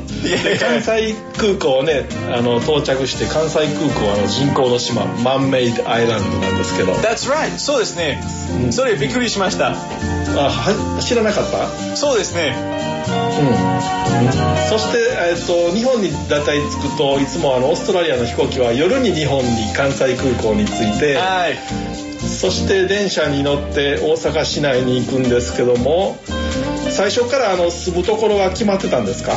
[0.60, 7.56] 関西空港ね、あの到着して関西空港はあの人工の島、マンメイドアイランドなんですけど、あ That's right.
[7.58, 8.22] そうですね、
[8.70, 9.70] それびっくりしました。
[9.70, 11.96] は知らなかった？
[11.96, 12.54] そうですね。
[12.54, 13.44] うん。
[14.68, 14.98] そして
[15.30, 21.58] えっと日本に大体着くといつもあのオーストラリアの飛行機は夜に日本に関西空港に着いて、はい
[22.34, 26.18] そして電車に乗って大阪市内に行くんですけども。
[26.90, 29.32] 最初からあの住むところが決まってたんですか？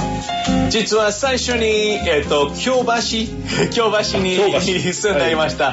[0.70, 1.66] 実は最初に、
[2.08, 2.92] えっと京橋？
[3.74, 4.36] 京橋に
[4.94, 5.70] 住んでいました、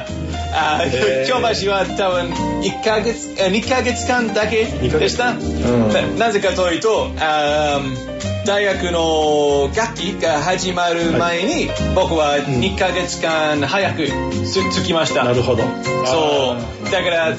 [0.53, 1.27] あへー。
[1.27, 5.89] 京橋は多分1ヶ月え2ヶ月間だけでした、ん。
[6.17, 14.05] ななぜかというとあー大学の学期が始まる前に、僕は2ヶ月間早く
[14.45, 15.23] つ着きました。
[15.23, 15.63] なるほど。
[16.05, 16.55] そ
[16.85, 16.91] う。
[16.91, 17.35] だから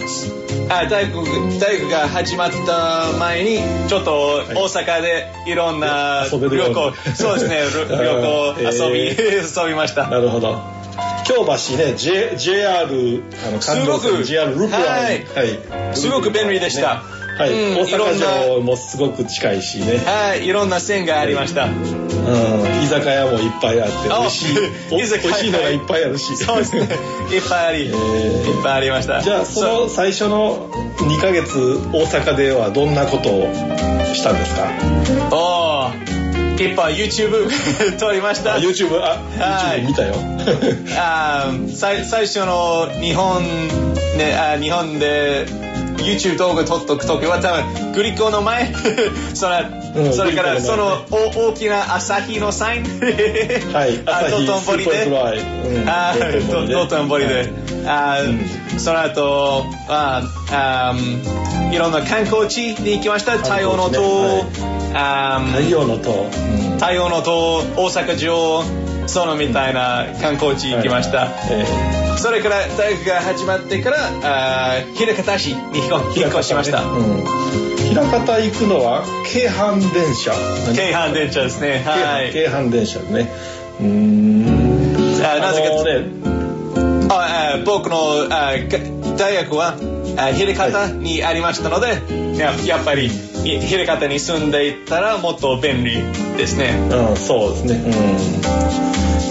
[0.69, 1.15] あ大学
[1.61, 6.41] 大学が始まった前にちょっと大阪でいろんな旅
[6.75, 7.63] 行そうですね。
[7.89, 10.09] 旅旅行遊び、え 遊びました。
[10.09, 10.61] なるほど。
[11.25, 15.27] 京橋ね、J、JR、あの、すごく JR ループライン。
[15.35, 15.49] はい。
[15.49, 15.97] はい。
[15.97, 17.03] すごく便利でした、
[17.39, 17.77] はい、うん。
[17.79, 19.99] 大阪城もすごく近いしね。
[19.99, 20.47] はい。
[20.47, 24.57] いろんな線がありました、うん、居酒屋もいっぱいあって、あ美味しい、
[24.91, 26.37] お美味しいのがいっぱいあるし。
[26.37, 26.89] そうですね。
[27.33, 29.21] いっぱいあり、いっぱいありました。
[29.23, 30.69] じゃあ、その最初の
[30.99, 33.49] 2ヶ月、大阪ではどんなことを
[34.15, 34.69] したんですか？
[35.31, 36.17] おー。
[36.59, 37.51] いっぱい YouTube
[37.99, 38.55] 撮りました。
[38.55, 39.83] あ、YouTube、あ、はい。
[39.83, 40.15] YouTube 見たよ。
[40.97, 43.43] あー最最初の日本,、
[44.17, 45.45] ね、あ日本で
[45.99, 48.73] YouTube 動画撮っとくときは多分グリコの前
[49.35, 52.85] それ,、うんそれからその大きな朝日のサイン。
[53.73, 55.07] はい、 あ朝日道頓堀で。
[56.73, 57.51] 道頓堀で、
[57.87, 58.31] あー
[58.73, 58.79] うん。
[58.79, 63.33] その後ああーいろんな観光地に行きました。
[63.39, 64.01] 太陽の塔、
[64.93, 65.63] はい。
[65.63, 66.11] 太陽の塔。
[66.11, 66.79] うん。
[66.79, 67.63] 太陽の塔。
[67.77, 68.63] 大阪城
[69.07, 71.65] そのみたいな観光地行きました、え
[72.19, 75.79] それから大学が始まってからあー枚方市に
[76.17, 77.25] 引っ越しましたうん。
[77.95, 80.33] 枚方行くのは京阪電車。
[80.75, 83.29] 京阪電車ですねはい京阪電車ね。
[83.81, 85.25] うーん。
[85.25, 89.77] あなぜかね、ああ僕のあが大学は
[90.17, 93.11] あ枚方にありましたので、ややっぱりい
[93.55, 96.03] 枚方に住んでいったらもっと便利
[96.37, 96.77] ですね。
[96.91, 97.75] うん、そうですね。
[97.75, 97.93] うん。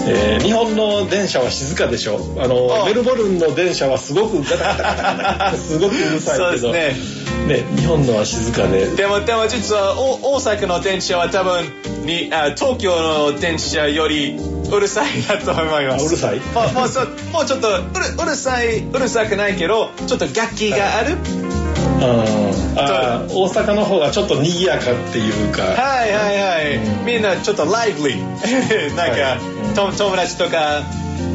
[0.08, 2.20] えー日本の電車は静かでしょ？
[2.38, 6.68] あのあメルボルンの電車はすごくガタガタガタすごくうるさいけど。
[6.68, 7.64] そうですね。
[7.64, 8.86] ね日本のは静かで。
[8.86, 11.64] でもでも実はお大阪の電車は多分
[12.06, 12.94] にあ東京
[13.32, 16.04] の電車よりうるさいなと思います。
[16.04, 16.38] あうるさい？
[16.38, 17.00] もうもうそ
[17.32, 17.82] もうちょっとうる
[18.22, 21.45] うるさいうるさくないけどちょっと楽器がある、うん
[22.00, 23.32] あー。
[23.32, 25.62] 大阪の方がちょっと賑やかっていうか。
[25.62, 27.04] はいはいはい、うん。
[27.04, 29.74] みんなちょっとライブリーなんか、はい。
[29.74, 30.82] と友達とか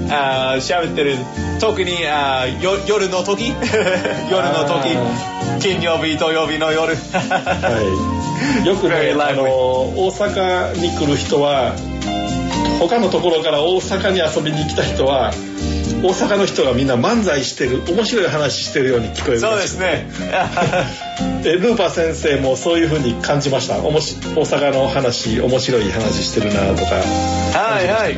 [0.10, 1.18] あー喋ってる
[1.60, 3.50] 特にあーよ夜の時？
[3.50, 4.98] 夜の時。
[5.62, 6.96] 金曜日土曜日の夜。
[6.96, 11.74] はい、 よくね.あの大阪に来る人は
[12.80, 15.32] 他のところから大阪に遊びに来た人は
[16.04, 20.08] 大阪の人がみんな漫才してる面白い話してるように聞こえるそうですね。
[21.46, 23.78] えルーパー先生もそういう風に感じました？
[23.78, 26.96] おもし大阪の話面白い話してるなとか。
[26.96, 28.18] はいはい。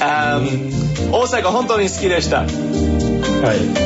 [0.00, 2.38] あー大阪本当に好きでした。
[2.38, 2.48] はい。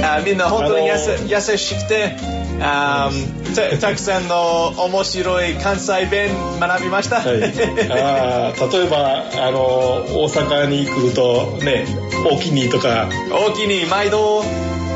[0.03, 2.17] あーみんな本当にやあす優しくて
[2.61, 7.43] あーたたくさんの面白い関西弁学びました、はい、
[7.91, 11.87] あー例えばあの大阪に来るとね
[12.31, 13.09] おきにとか。
[13.31, 14.43] 大きに毎度。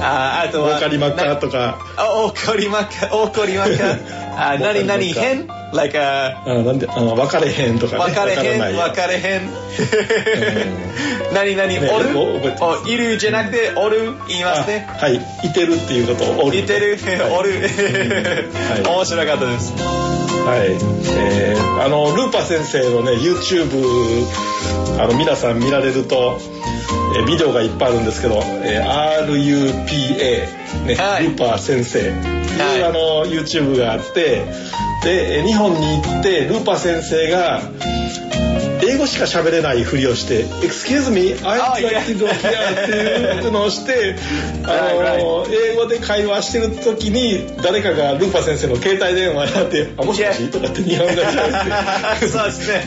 [0.01, 1.79] あーあとはわかりまっかとか。
[1.97, 3.85] あおこりまっかおこりまっか。
[4.37, 5.05] あわかりまっか。
[5.05, 5.58] 何々変？
[5.73, 8.05] Like ああなんであの分かれへんとかね。
[8.05, 9.51] 分かれへんわ分かれへん。
[11.35, 12.19] 何々ねおる？
[12.61, 14.15] おいるじゃなくておる？
[14.29, 14.87] 言いますね。
[14.89, 15.17] あはい。
[15.17, 16.59] いてるっていうことをおる。
[16.59, 17.39] いてるはい。
[17.39, 17.51] おる。
[17.61, 18.83] はい。
[18.83, 19.73] 面白かったです。
[19.75, 24.25] ははい、えーあのルーパー先生のね YouTube
[25.01, 26.39] あの皆さん見られると、
[27.17, 31.25] えービデオがいっぱいあるんですけど、えー RUPA、ねはい。
[31.25, 31.99] ルーパー先生。
[32.01, 34.45] っていう、はいあの YouTube があって
[35.05, 37.61] でえー日本に行ってルーパー先生が
[38.81, 42.33] 英語しか喋れないふりをして「Excuse me, Ah, I'd like to go here」
[42.85, 44.15] っていうのをして
[44.65, 52.27] あの英語で会話してる時に誰かがルーパー先生の携帯電話やって「あもしもし?」とかって日本語で喋って。
[52.29, 52.85] そうですね。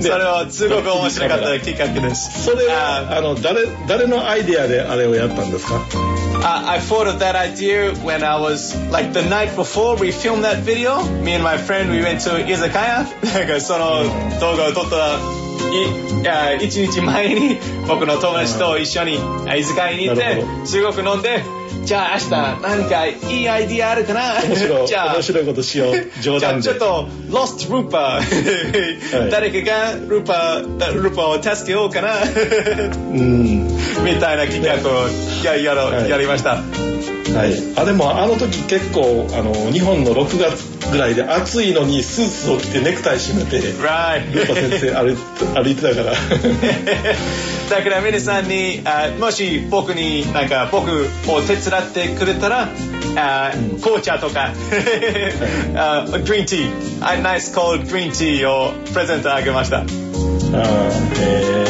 [0.00, 2.44] それはすごく面白かった企画です。
[2.44, 5.82] それはあの誰誰のアイデアであれをやったんですか？
[6.45, 10.59] Uh, I thought of that idea when I was like the night before we filmed that
[10.63, 11.03] video.
[11.21, 13.05] Me and my friend we went to izakaya.
[13.33, 14.03] なんかその
[14.39, 15.19] 動画を撮った
[15.72, 21.42] いいや一日前に僕の友達と一緒にあ居酒屋に行ってすごく飲んで
[21.84, 24.42] じゃあ明日何かいいアイディアあるかな？
[24.42, 24.88] 面白い。
[24.88, 26.20] じゃあ面白いことしよう。
[26.20, 26.62] 冗談で。
[26.62, 28.20] じゃあちょっと Lost Roopa は
[29.28, 29.30] い。
[29.30, 32.14] 誰かがルーパールーパーを助けようかな？
[32.16, 33.68] うん
[34.04, 35.08] みたいな企画を
[35.44, 36.10] ややろうはい。
[36.10, 36.56] やりました。
[36.56, 45.14] はい、あでもあの時結構あの日本の6月ぐらいで暑いのにスーツを着てネクタイ締めてル.ーパー先生歩
[45.62, 46.12] 歩いてたから。
[47.68, 52.68] だから皆さんにあもし僕になんか僕を手伝ってくれたら
[53.16, 53.52] あ
[53.82, 54.52] 紅茶とか
[55.74, 59.82] あグリーンティー a nice cold green tea をプレゼントあげました
[60.52, 61.66] あー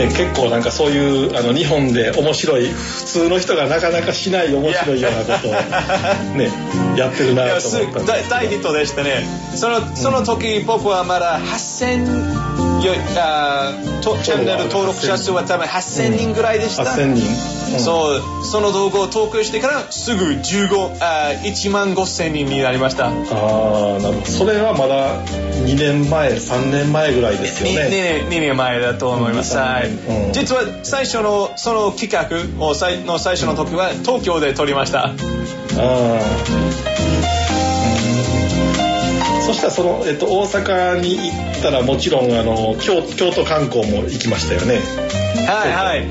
[0.00, 5.52] え結構なんかそういうあの日本で面白い普通の人がなかなかしない面白いようなことを
[6.38, 6.50] ね
[6.96, 9.26] やってるいなと思ったん大ヒットでしたね。
[9.54, 17.80] そのその時僕はまだ8000よあとチャンネル登録者数は多分8000人ぐらいでした、8000人、うん。
[17.80, 23.06] そうその動画を投稿してからすぐ15あ1万5000人になりました。
[23.06, 29.88] ああなるほどそれはまだ2年前3年前ぐらいですよ2ね年2年前だと思います、うんはい。
[29.88, 30.32] うん。
[30.32, 35.08] 実は最初のその企画を最の最初の時は東京で撮りました。
[35.08, 35.12] あ
[35.76, 36.87] あ
[39.48, 44.78] そしたらその、えっと、大阪に行ったらもちろんあの京京都観光も行きましたよね。
[45.46, 46.06] はいはい、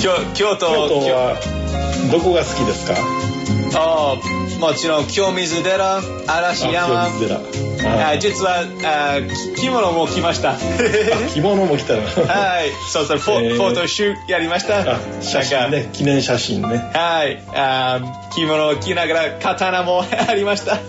[0.00, 1.36] 京京都京都は
[2.10, 2.94] どこが好きですか？
[3.76, 7.04] ああもちろん清水寺嵐山。
[7.04, 7.96] あ清水寺。
[8.06, 9.20] ああ実はあ
[9.54, 10.56] き着物も着ました。
[11.34, 12.70] 着物も着たらはい。
[12.90, 13.56] そうそうフォ,、えー。
[13.56, 14.94] フォトシューやりました。
[14.94, 15.90] あ写真ね。
[15.92, 16.78] 記念写真ね。
[16.94, 17.42] はい。
[17.54, 20.76] あ着物を着ながら刀もありました。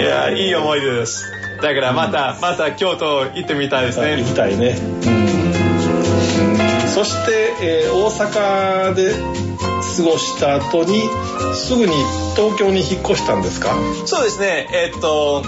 [0.00, 1.24] いやいい思い出です。
[1.62, 4.16] だからまた、また京都行ってみたいですね。
[4.18, 4.76] 行きたいね。
[5.06, 6.88] うん。
[6.88, 9.12] そして、えー大阪で
[9.96, 11.02] 過ごした後に
[11.54, 11.92] すぐに
[12.36, 13.74] 東京に引っ越したんですか？
[14.06, 14.68] そうですね。
[14.72, 15.42] えっと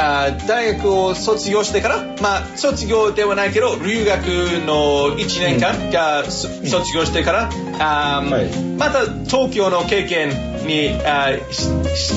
[0.00, 4.26] あ大学を卒業してからまあ卒業ではないけど留学
[4.64, 8.48] の1年間が、そ卒業してからあ、はい。
[8.78, 10.28] また東京の経験
[10.68, 11.30] にあ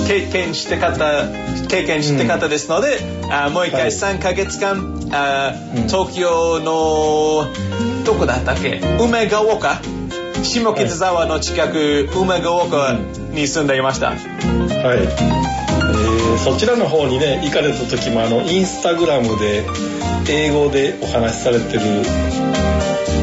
[0.08, 1.26] 経験して方
[1.70, 3.00] 経験して方ですので、
[3.32, 3.90] あもう一回はい。
[3.90, 5.88] 3ヶ月間、あうん。
[5.88, 7.48] 東京の
[8.06, 8.80] どこだったっけ？
[9.00, 9.82] 梅ヶ丘？
[10.44, 12.98] 下北沢の近く、梅ヶ丘
[13.32, 14.10] に住んでいました。
[14.10, 15.62] はい、えー
[16.38, 19.64] そちらの方にね行かれた時もあのインスタグラムで
[20.30, 21.82] 英語でお話しされてる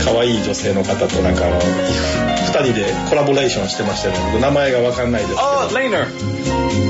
[0.04, 5.42] 可愛い女性の方となんかあの2人でコラボレーションしてましたよね僕名前が分かんないですけど。
[5.42, 6.06] あ、レイナー。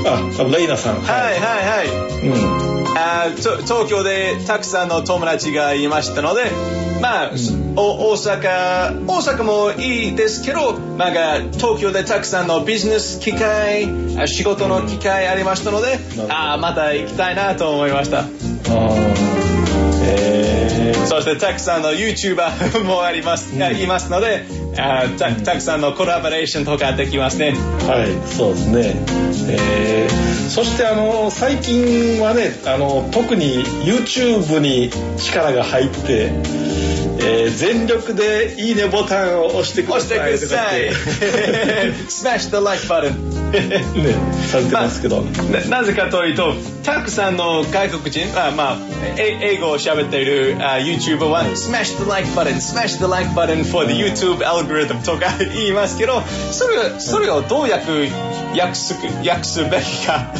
[0.05, 1.01] あレイナさん。
[1.01, 1.39] はいはい。
[1.39, 2.27] はい。
[2.27, 2.97] うん。
[2.97, 6.51] あ東京でたくさんの友達がいましたので、
[7.01, 7.31] まあ、
[7.75, 13.87] お大阪、大阪もいいですけど、なんか東京でたくさんのビジネス機会、
[14.17, 18.25] あ仕事の機会ありましたので、ほどあーまた行きたいなと思いました。
[20.03, 20.59] えー
[21.09, 24.43] そしてたくさんの YouTuber もあります、いますので、
[24.79, 27.51] あーたたくさんのコラボレーションとかできますね。
[27.87, 28.95] はい、そうですね。
[29.49, 36.31] えーそしてあの最近はね、あの特に YouTube に力が入って、
[37.21, 40.89] えー全力でいいねボタンを押してくだ押してさいください。
[42.07, 43.39] Smash the like button.
[43.49, 44.15] ね、
[44.47, 45.21] されてますけど。
[45.21, 46.53] ななぜかというと
[46.83, 48.77] たくさんの外国人あ、まあ、
[49.17, 58.09] え英語を喋っているあ YouTuber は Smash the like button Smash the like button for the YouTube algorithm とか言いますけどそれそれをどう訳
[58.55, 58.93] 訳す
[59.69, 60.31] べきか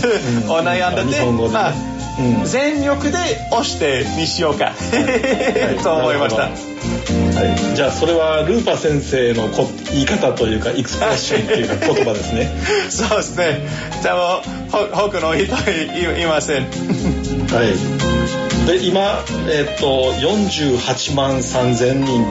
[0.44, 2.46] うんを悩んでて、日本語でねまあうん。
[2.46, 3.18] 全力で
[3.52, 4.72] 押してにしようか。
[4.72, 5.84] い。
[5.84, 6.44] と思いました。
[6.44, 12.50] はい、じゃあそれはルーパ先生のこ言い方というかエクスプレッションっていうか言葉ですね。
[12.90, 13.60] そうですね。
[14.04, 16.64] 多分ほ他の人いいません。
[17.52, 18.68] はい。
[18.68, 22.22] で今えっ、と48万3000人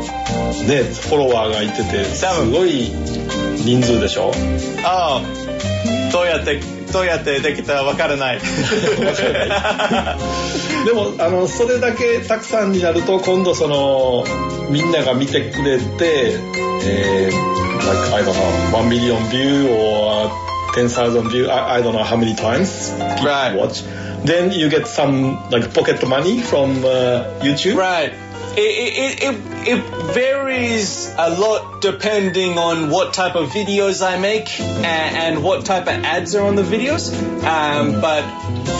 [0.68, 2.92] ねフォロワーがいててすごい
[3.64, 4.32] 人数でしょ？
[4.84, 6.12] ああ。
[6.12, 6.60] どうやって
[6.92, 8.46] どうやってできたわからないで
[10.92, 14.24] もあのそれだけたくさんになると今度その
[14.70, 16.38] みんなが見てくれて、
[16.84, 20.30] えー、like I don't know 1 million view or
[20.74, 23.54] 10,000 view I, I don't know how many times people Right.
[23.56, 23.82] watch
[24.24, 28.12] then you get some like pocket money from uh, YouTube Right.
[28.60, 34.58] It, it, it, it varies a lot depending on what type of videos I make
[34.58, 37.14] and, and what type of ads are on the videos.
[37.44, 38.24] Um, but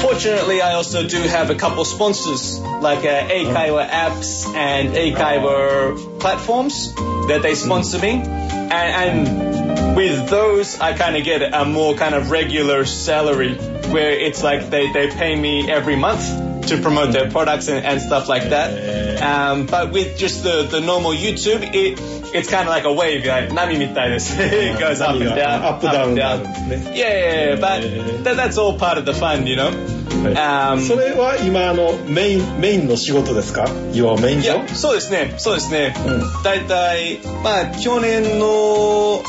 [0.01, 6.93] fortunately, I also do have a couple sponsors like uh, apps and Eikaiwa platforms
[7.29, 8.23] that they sponsor me.
[8.23, 14.11] And, and with those, I kind of get a more kind of regular salary where
[14.11, 18.29] it's like they, they pay me every month to promote their products and, and stuff
[18.29, 19.21] like that.
[19.23, 21.99] Um, but with just the, the normal YouTube, it,
[22.35, 24.37] it's kind of like a wave, like 波みたいです。
[24.41, 26.43] it goes up and down, アップダウン and があ down.
[26.43, 29.67] るんですね Yeah, yeah, yeah, but that, that's all part of the fun, you know?
[29.69, 34.67] はい Um, それは今あのメインメインの仕事ですか Your main job?
[34.75, 35.95] そうですねそうですね、
[36.41, 39.23] うだいたいまあ去年の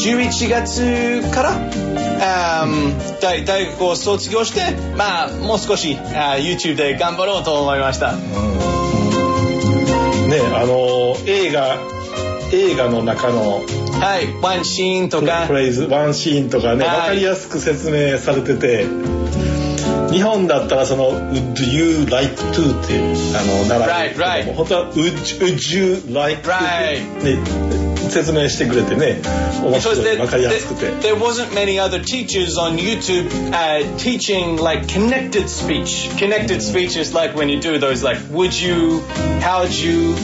[0.00, 1.54] 11月から
[3.20, 8.16] 大大学を卒業してまあもう少し YouTube で頑張ろうと思いました。
[8.16, 8.22] ね
[10.54, 11.76] あの映画
[12.52, 13.60] 映画の中の
[14.00, 15.46] はいワンシーンとか。
[15.46, 16.96] フレーズワンシーンとかねはい。
[16.96, 18.86] 分かりやすく説明されてて
[20.10, 22.98] 日本だったらその「Would you like to」って
[23.36, 24.38] あの習う Right, right.
[24.38, 27.84] けども本当は「Would, would you like to」Right.
[27.84, 29.20] ね説明してくれてね
[29.62, 36.10] 面白い分かりやすくて there, there wasn't many other teachers on YouTube uh, teaching like connected speech.
[36.18, 39.00] Connected speech is like when you do those like would you,
[39.40, 40.14] how'd you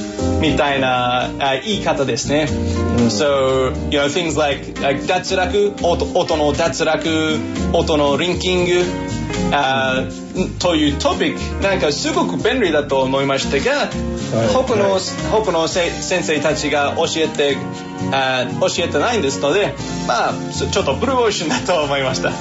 [0.41, 2.49] みたいな、uh, 言い方ですね。
[3.09, 7.39] So, you know, things like, like 脱落、音音の脱落、
[7.73, 8.85] 音のリンキング、
[9.53, 13.89] あーというトピックなんかすごく便利だと思いましたが、
[14.53, 15.01] 他の、はい
[15.31, 17.57] 他のせ先生たちが教えて
[18.13, 19.75] あー教えてないんですので
[20.07, 22.37] まあそちょっとブルーオーシャンだと思いました、うん。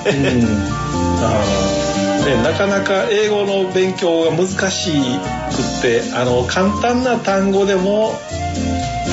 [2.25, 8.13] ね、なかなか英語の勉強が難しくってあの簡単な単語でも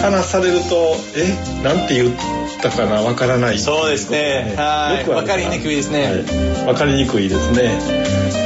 [0.00, 2.16] 話されるとえなんて言っ
[2.60, 3.58] たかなわからない。
[3.58, 4.54] そうですね。
[4.56, 5.08] はい。
[5.08, 6.06] わかりにくいですね。
[6.06, 6.66] はい。
[6.66, 7.78] わかりにくいですね。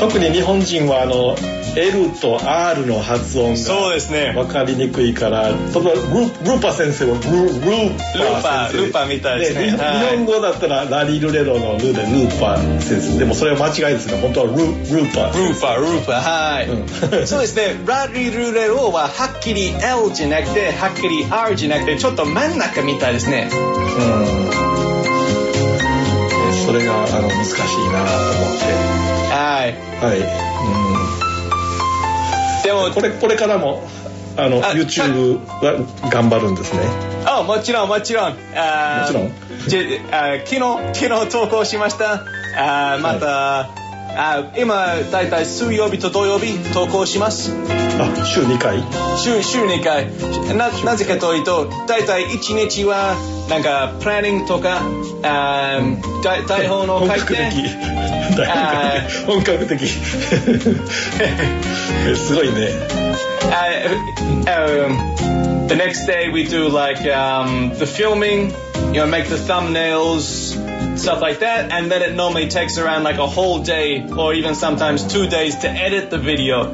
[0.00, 1.36] 特に日本人はあの
[1.76, 4.32] L と R の発音そうがですね。
[4.34, 8.18] わかりにくいから例えばルルーパ先生はルルーパー先生。
[8.18, 9.70] ルーパールーパーみたいですね。
[9.72, 13.18] 日本語だったらラリルレロのルでルーパー先生。
[13.18, 15.48] でもそれは間違いですね本当はルルーパー。
[15.48, 16.20] ルーパールーパー。
[16.20, 17.26] はい、うん。
[17.28, 17.76] そうですね。
[17.86, 23.50] ラリルレロははっきり L じゃなくてはっきり R じゃなくてちょっと真ん中みたいですね。
[23.52, 23.54] う
[24.52, 24.56] ん。
[26.64, 29.06] それがあの難しいなと思って。
[29.30, 29.86] はい。
[30.02, 30.18] はい、
[32.66, 33.88] でもうん、これこれからも
[34.36, 36.80] あのあ YouTube は頑張るんですね。
[37.24, 38.36] あもちろんもちろん。
[38.56, 39.68] あーもちろん。
[39.68, 42.24] じあ昨日昨日投稿しました。
[42.58, 43.70] あーまた、
[44.18, 47.52] あ今だいたい水曜日と土曜日投稿します。
[48.00, 48.82] あ週2回。
[49.16, 50.10] 週週2回。
[50.56, 53.14] ななぜかというとだいたい1日は
[53.48, 54.82] なんかプランニングとか
[55.22, 57.50] あー台台本を本書いて
[58.35, 59.75] 格的大学本格的
[62.15, 63.11] すごいね
[63.51, 63.89] uh,
[64.47, 68.53] um, the next day we do like um, the filming,
[68.93, 70.55] you know, make the thumbnails,
[70.98, 74.54] stuff like that, and then it normally takes around like a whole day or even
[74.54, 76.72] sometimes two days to edit the video.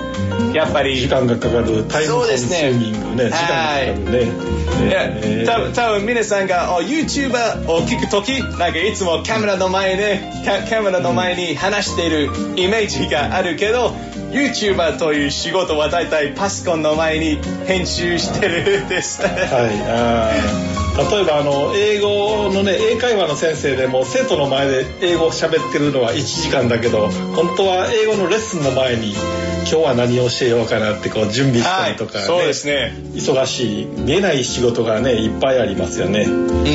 [0.55, 13.95] やっぱり時間がかかるタイムコンスューミングね時間がかかるねいやね多分多分皆さんがお YouTuber を聞くときなんかいつもカメラの前でカカメラの前に話しているイメージがあるけど
[14.33, 19.23] YouTuber という仕事は大体パソコンの前に編集してるです。
[19.23, 19.29] は
[20.79, 29.15] い、例えばあの英語のね英会話の先生でも生徒の前で英語を喋ってるのは1時間だけど本当は英語のレッスンの前に
[29.63, 32.93] 今日は何を教えようかなってこう準備したりとか、ねそうですね。
[33.15, 36.25] 忙しい見えない仕事がねいっぱいありますよね。
[36.25, 36.67] うんうん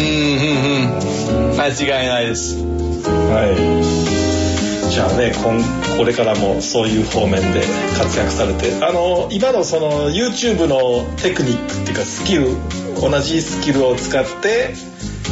[1.51, 1.59] うん。
[1.59, 2.55] 間違いないです。
[2.63, 4.87] はい。
[4.89, 7.61] じゃあね今これからもそういう方面で
[7.99, 12.55] 活躍されてあの今のその YouTube のテクニックっていうかスキル
[13.00, 14.74] 同じスキルを使って、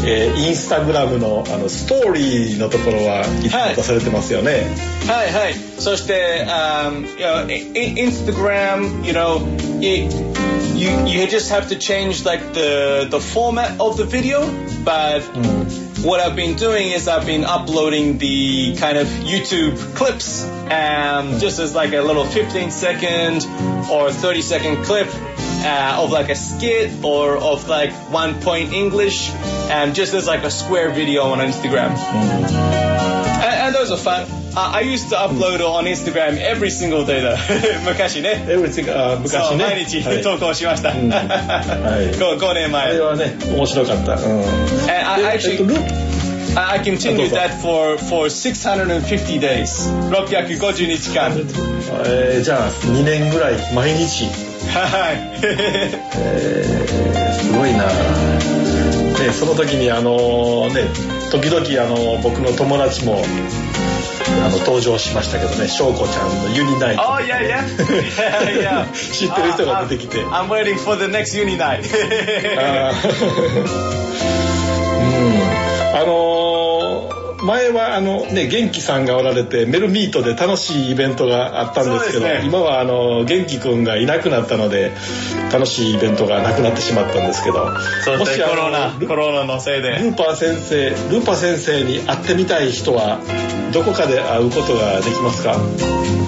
[0.07, 4.67] えーインスタグラムのあのストーリーのところはいつも出されてますよね、
[5.07, 5.55] はいはい。
[5.79, 9.41] そして、um, you know, I- I- Instagram, you know,
[9.81, 10.15] it,
[10.75, 14.41] you you just have to change like the the format of the video,
[14.85, 15.23] but
[16.03, 21.59] what I've been doing is I've been uploading the kind of YouTube clips, um, just
[21.61, 23.45] as like a little 15 second
[23.91, 25.09] or 30 second clip.
[25.65, 29.31] Uh, of like a skit or of like one point English,
[29.71, 31.91] um, just as like a square video on Instagram.
[31.93, 34.27] And, and those are fun.
[34.57, 37.37] I, I used to upload on Instagram every single day だ。
[37.85, 38.43] 昔ね。
[38.49, 40.93] Everything あ昔ねそう毎日はい投稿しました。
[40.93, 42.93] うんはい5, 5年あ前。
[42.95, 45.75] れはね面白かった、うん、 And I で actually, えっとル
[46.57, 49.89] I I continued どうぞ that for, for 650 days.
[50.11, 51.33] 650日間。
[52.07, 54.25] えーじゃあ2年ぐらい毎日
[54.74, 55.40] はい。
[55.44, 56.06] えー
[57.46, 57.92] すごいな、ね、
[59.32, 60.84] その時にあのね
[61.32, 63.24] 時々あの僕の友達も
[64.44, 67.64] あの登場しましたけどね翔子ちゃんのユニナイト Oh, yeah, yeah.
[68.58, 68.92] yeah, yeah.
[69.14, 71.86] 知ってる人が出てきて I'm waiting for the next uni night.
[72.58, 73.62] あー
[75.00, 76.65] うんあのー
[77.46, 84.92] 前はあのね元気さんがおられてメルミートで楽しいイベントがあったんですけどね今はあの元気くんがいなくなったので
[85.54, 87.70] 楽しいイベントがなくなってしまったんですけど
[88.04, 89.92] そしコロナ、ルコロナのせいで。
[89.92, 93.20] ルーパー先生ルーパー先生に会ってみたい人は
[93.72, 95.56] どこかで会うことができますか、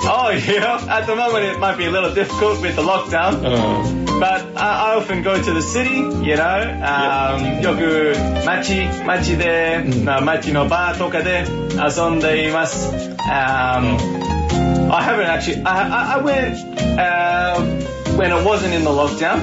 [0.06, 0.78] Oh, yeah.
[0.88, 3.40] At the moment, it might be a little difficult with the lockdown.
[3.40, 8.16] うん、But uh, I often go to the city, you know, um, yoku
[8.46, 11.44] machi, machi de, no, machi no ba toka de
[11.78, 13.12] asondeimasu.
[13.20, 17.62] Um, I haven't actually, I, I, I went uh,
[18.18, 19.38] when it wasn't in the lockdown.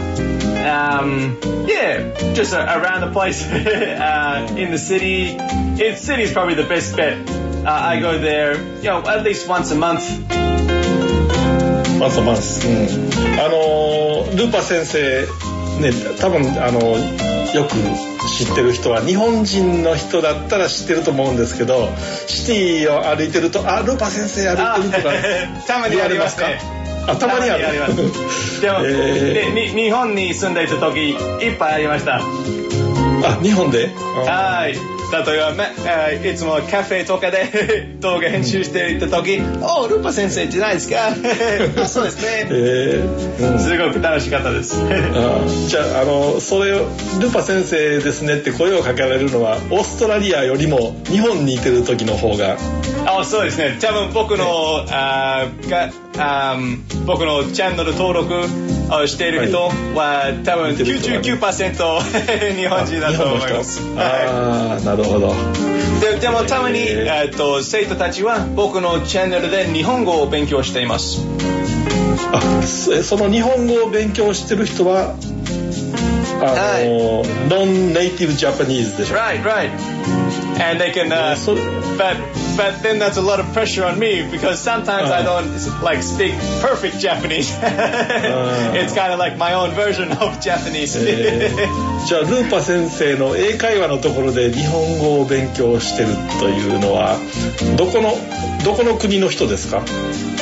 [0.66, 5.39] Um, yeah, just a, around the place uh, in the city.
[5.95, 7.16] City is probably the best bet.
[7.64, 10.44] Uh, I go there, you know, at least once a month
[12.05, 15.27] マンスマンス、うん、あのールーパー先生
[15.81, 15.91] ね
[16.21, 16.81] 多分あの
[17.55, 17.77] よく
[18.29, 21.89] 知ってる人は日本人の人だったら知ってると思うんですけど
[22.27, 25.15] シティを歩いてると「あルーパー先生歩いてる」とか
[25.67, 26.61] たまにありますね。
[27.07, 28.61] あたまにあります。
[28.63, 32.13] でも、 えでに日本に住んでいた時いっぱいありました。
[32.13, 33.91] ーあ日本で？
[34.27, 34.94] あはい。
[35.25, 41.09] 例えば、まあいつもカフェとかで 動画編集していた時、おルーパ先生じゃないですか？
[41.83, 42.47] あ そうですね。
[42.51, 44.77] えーうんすごく楽しかったです。
[44.81, 46.87] あじゃああのそれを
[47.21, 52.57] 「ルパ先生ですね」って声をかけられるのはオーストラリアよりも日本にいてる時の方が
[53.07, 53.77] あそうですね。
[53.81, 56.57] 多分僕の、あがあ
[57.07, 58.35] 僕のチャンネル登録
[58.95, 63.81] をしている人は、多分見てる人はね99% 日本人だと思います。
[63.97, 65.35] はいああなるほど
[66.01, 71.21] ででもたまに、えと生徒たちは僕のチャンネルで日本語を勉強しています。
[72.33, 75.15] あそその日本語を勉強してる人は
[76.43, 79.71] あの、ノンネイティブジャパニーズでしょ Right, right.
[80.61, 81.55] And they can, uh, そ
[81.97, 82.17] but
[82.57, 86.35] but then that's a lot of pressure on me because sometimes I don't like speak
[86.61, 87.51] perfect Japanese.
[87.61, 90.97] it's kind of like my own version of Japanese.
[90.97, 97.17] えーじゃあルーパ先生の英会話のところで日本語を勉強してるというのは
[97.79, 98.13] どこの
[98.63, 99.83] どこの国の人ですか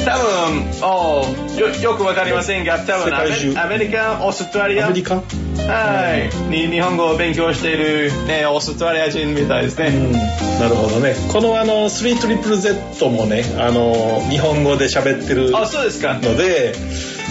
[0.04, 5.22] 多分、およよくわかりませんが、多分アメリカ、オーストラリア、アメリカ？
[5.64, 9.88] はい、に日本語を勉強している、ね、オーストラリア人みたいですね。
[9.88, 10.12] うん。
[10.12, 11.14] なるほどね。
[11.32, 16.14] このあの 3ZZZ もねあの日本語で喋ってるあ、そうですか。
[16.14, 16.74] ので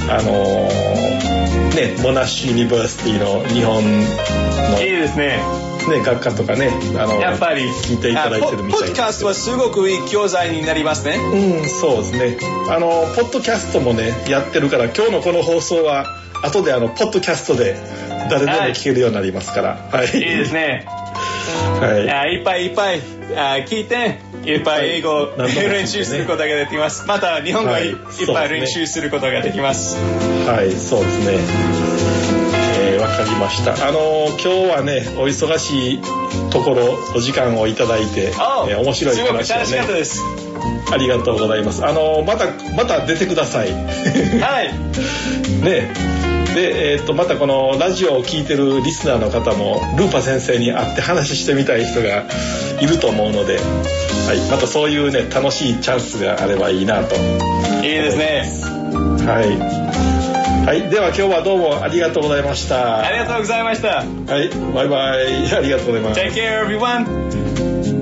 [0.10, 0.32] あの
[1.76, 5.71] ね Monash University の日本の、いいですね。
[5.90, 11.16] ね、学科とかねあのやっぱり、聞いていただいてるみたいあポポッドキャストはすごくいい教材になりますね。
[11.16, 12.38] うんそうですね
[12.70, 16.06] あのポッドキャストもねやってるから今日のこの放送は
[16.44, 17.76] 後であのポッドキャストで
[18.30, 20.86] 誰でも聞けるようになりますからはい、いいですね。
[21.82, 23.02] はいあいっぱいいっぱい
[23.36, 27.08] あ聞いて、いっぱい英語を何度も聞い練習することができます。
[27.08, 29.98] また日本語はいいっぱい練習することができます。
[30.48, 31.91] はい、そうですね。
[33.18, 33.74] かりました。
[33.88, 36.02] あのー今日はね、お忙しい
[36.50, 40.22] ところ、お時間をいただいて、あえー面白いすごく楽話をね、しかったです。
[40.92, 41.86] ありがとうございます。
[41.86, 42.46] あのーまた、
[42.76, 43.72] また出てください。
[43.72, 44.74] はい。
[45.64, 45.94] ね、
[46.54, 52.26] で、えー、とまたこのラジオを聴いてるリスナーの方もルーパ先生に会って話してみたい人が
[52.82, 57.20] いると思うので、はい、またそういうね楽しいチャンスがあればいいなとい
[57.80, 58.44] いですね
[59.26, 60.01] はい、
[60.66, 63.00] はい、では今日はどうもありがとうございました。
[63.00, 63.98] ありがとうございました。
[63.98, 64.50] はい。
[64.74, 65.52] バイバイ。
[65.58, 66.22] ありがとうございます。
[66.22, 68.01] Take care everyone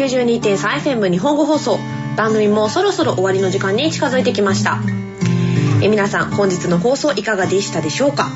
[0.00, 1.78] 92.3FM 日本語放送。
[2.16, 4.80] 番組もそろそろ終わりの時間に近づいてきました。
[5.82, 8.30] え皆さん本日の放送いかがでしたでしょうか？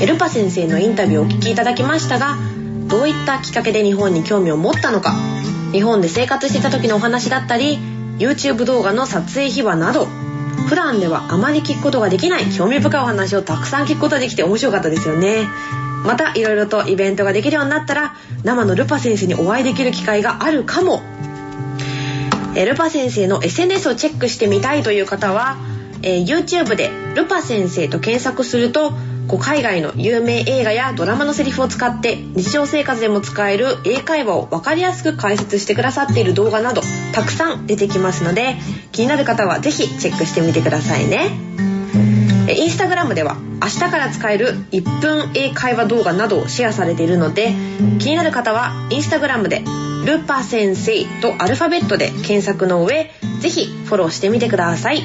[0.00, 2.36] えルパ先生のインタビューをお聞きいただきましたが
[2.86, 5.12] どういったきっかけで日本に興味を持ったのか？
[5.72, 7.76] 日本で生活していた時のお話だったり
[8.18, 10.06] YouTube 動画の撮影秘話など
[10.68, 15.48] 普段ではあまり聞くことができない興味深いお話をたくさん聞くことができて面白かったですよね。
[16.04, 21.02] またいろいろとイベントができるようになったら生のルパ先生にお会いできる機会があるかも
[22.56, 25.56] えルパ先生の SNS をチェックしてみたいという方は、
[26.02, 28.92] えー YouTube で「ルパ先生」と検索すると
[29.28, 36.82] こう海外の有名映画やドラマのセリフを使って日常生活でも使える英会話を分かりやすく解説してくださっている動画など
[37.12, 38.56] たくさん出てきますので
[38.90, 41.69] 気になる方は是非チェックしてみてくださいね。
[42.54, 47.52] インスタグラムでは明日から使える1分英会話動画などをシェアされているので
[47.98, 49.62] 気になる方はインスタグラムで
[50.06, 55.02] 「ルパ先生」とアルファベットで検索の上ぜひフォローしてみてください。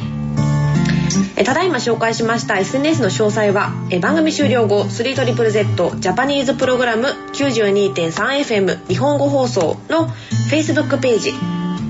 [1.44, 10.08] ただいま紹介しました SNS の詳細は番組終了後 3ZZZ ジャパニーズプログラム 92.3FM 日本語放送の
[10.50, 11.34] Facebook ページ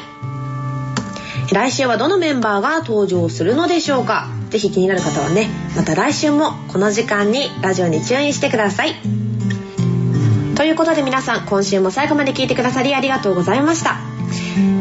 [1.52, 4.28] 来週はどのメンバーが登場するのでしょうか？
[4.50, 8.96] ぜひ気になる方はねまた来週もこの時間にラジオにチューインしてください。
[10.56, 13.98] ということで皆さん今週も最後まで聞いてくださりありがとうございました。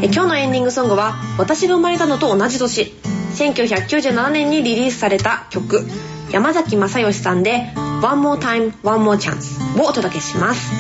[0.03, 2.93] え今日のエンディングソングは私が生まれたのと同じ年
[3.35, 5.87] 1997年にリリースされた曲
[6.31, 10.71] 山崎正義さんで「One More Time One More Chance」をお届けします。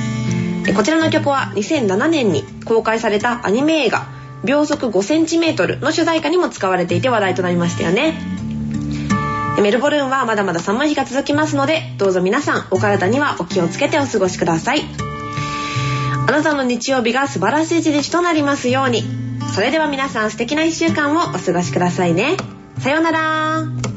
[0.74, 4.06] こちらの曲は2007年に公開されたアニメ映画
[4.44, 8.14] 「秒速 5cm」の主題歌にも使われていて話題となりましたよね。
[9.60, 14.82] メルボルンはまだまだ寒い日が続きますのでどうぞ皆さんお体にはお気をつけてお過ごしください。
[16.26, 19.04] あなたの日曜日が素晴らしい一日となりますように。
[19.54, 22.36] それでは皆さん素敵な1週間をお過ごしくださいね。
[22.80, 23.93] さようなら。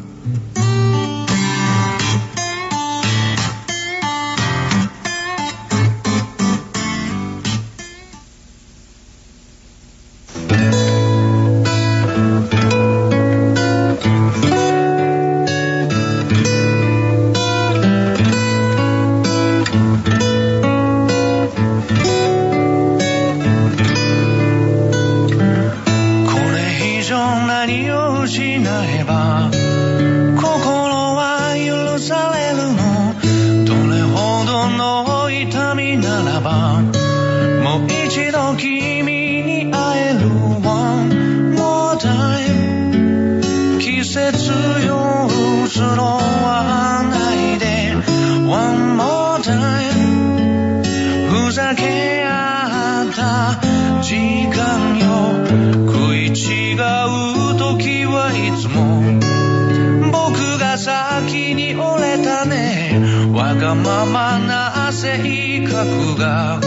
[65.27, 66.59] な性格が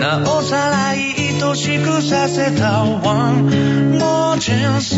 [0.00, 1.16] なおさら愛
[1.54, 3.48] しくさせた One
[3.98, 4.94] more chance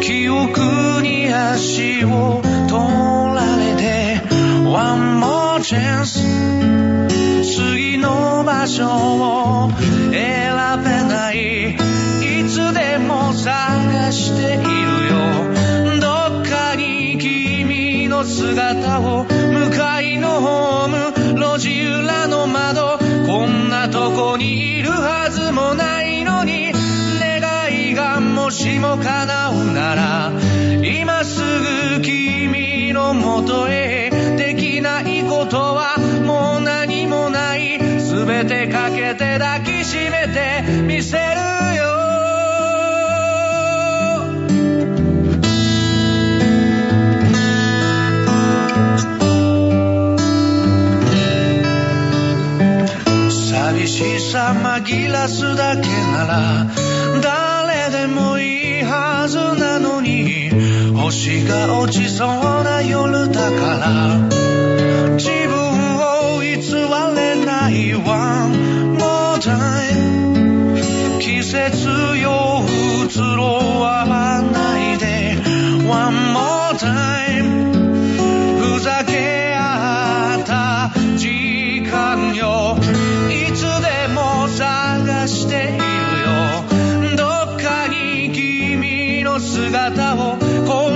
[0.00, 0.60] 記憶
[1.02, 2.84] に足を取
[3.34, 4.20] られて
[4.66, 6.20] One more chance
[7.42, 9.70] 次の場所を
[10.10, 10.20] 選
[10.82, 11.74] べない。
[11.74, 11.76] い
[12.48, 14.62] つでも探している
[15.08, 16.00] よ。
[16.00, 21.21] どっかに君の姿を向かいのホーム。
[21.70, 26.72] 裏の窓こんなとこにいるはずもないのに
[27.20, 30.32] 願いがもしも叶うなら
[30.82, 37.78] 今すぐ君のもとへできないことはもう何もない。
[37.78, 41.61] 全てかけて抱きしめてみせる。
[54.32, 56.66] さ紛らすだけなら
[57.20, 60.48] 誰でもいいはずなのに
[60.96, 62.28] 星が落ちそう
[62.64, 64.16] な夜だから
[65.16, 66.48] 自分を偽
[67.14, 72.64] れない One more time 季節よ
[73.04, 74.61] 移ろわない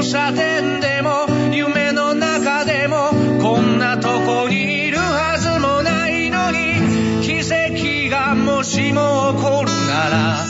[0.07, 3.11] 交差点でも夢の中でも
[3.43, 10.47] こんなとこにいるはずもないのに奇跡がもしも起こるなら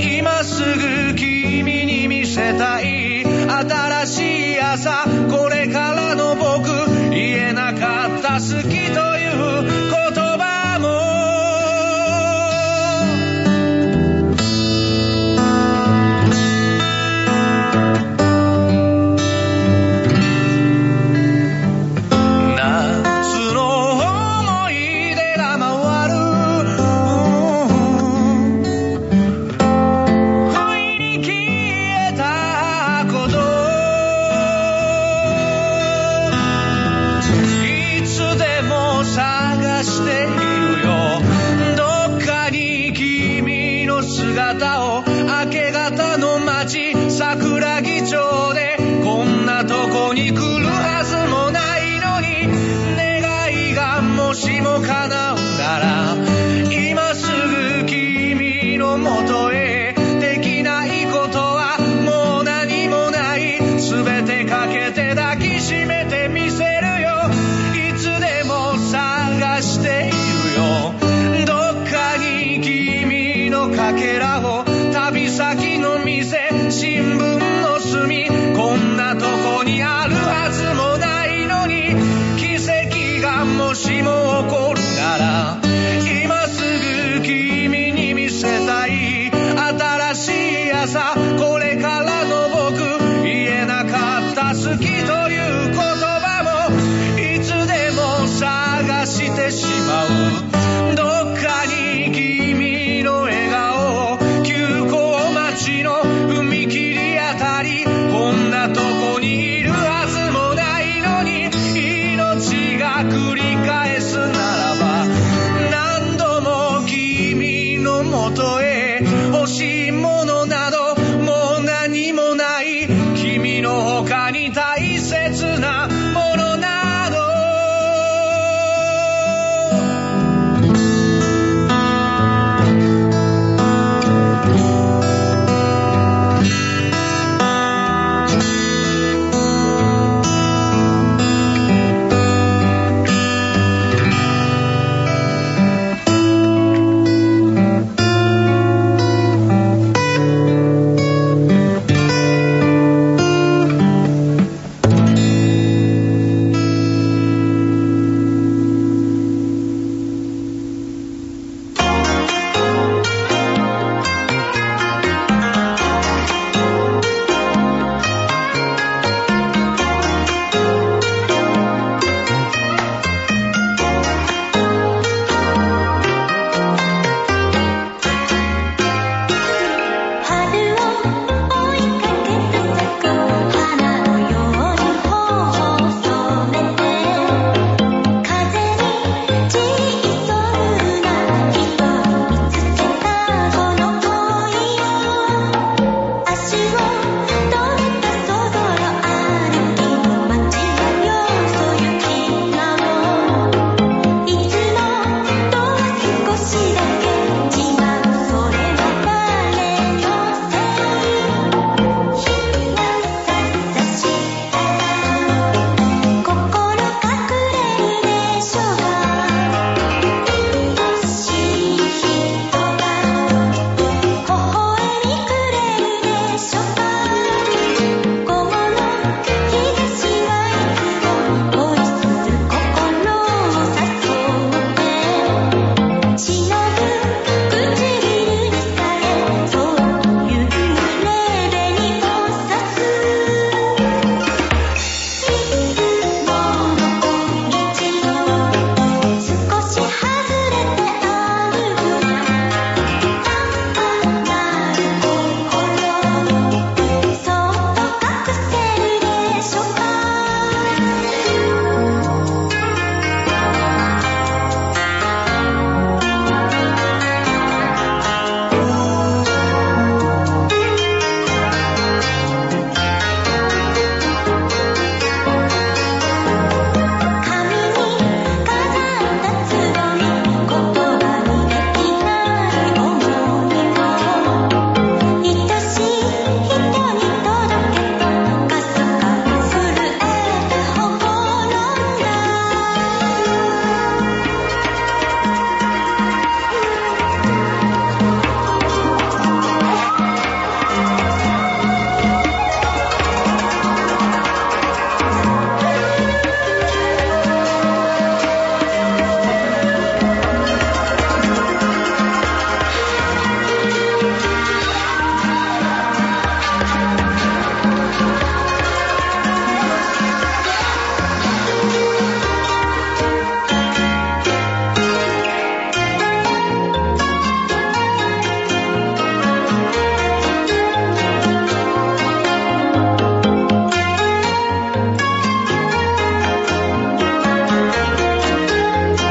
[0.00, 6.68] 今すぐ君に見せたい新しい朝これからの僕
[7.10, 9.15] 言えなかった好きと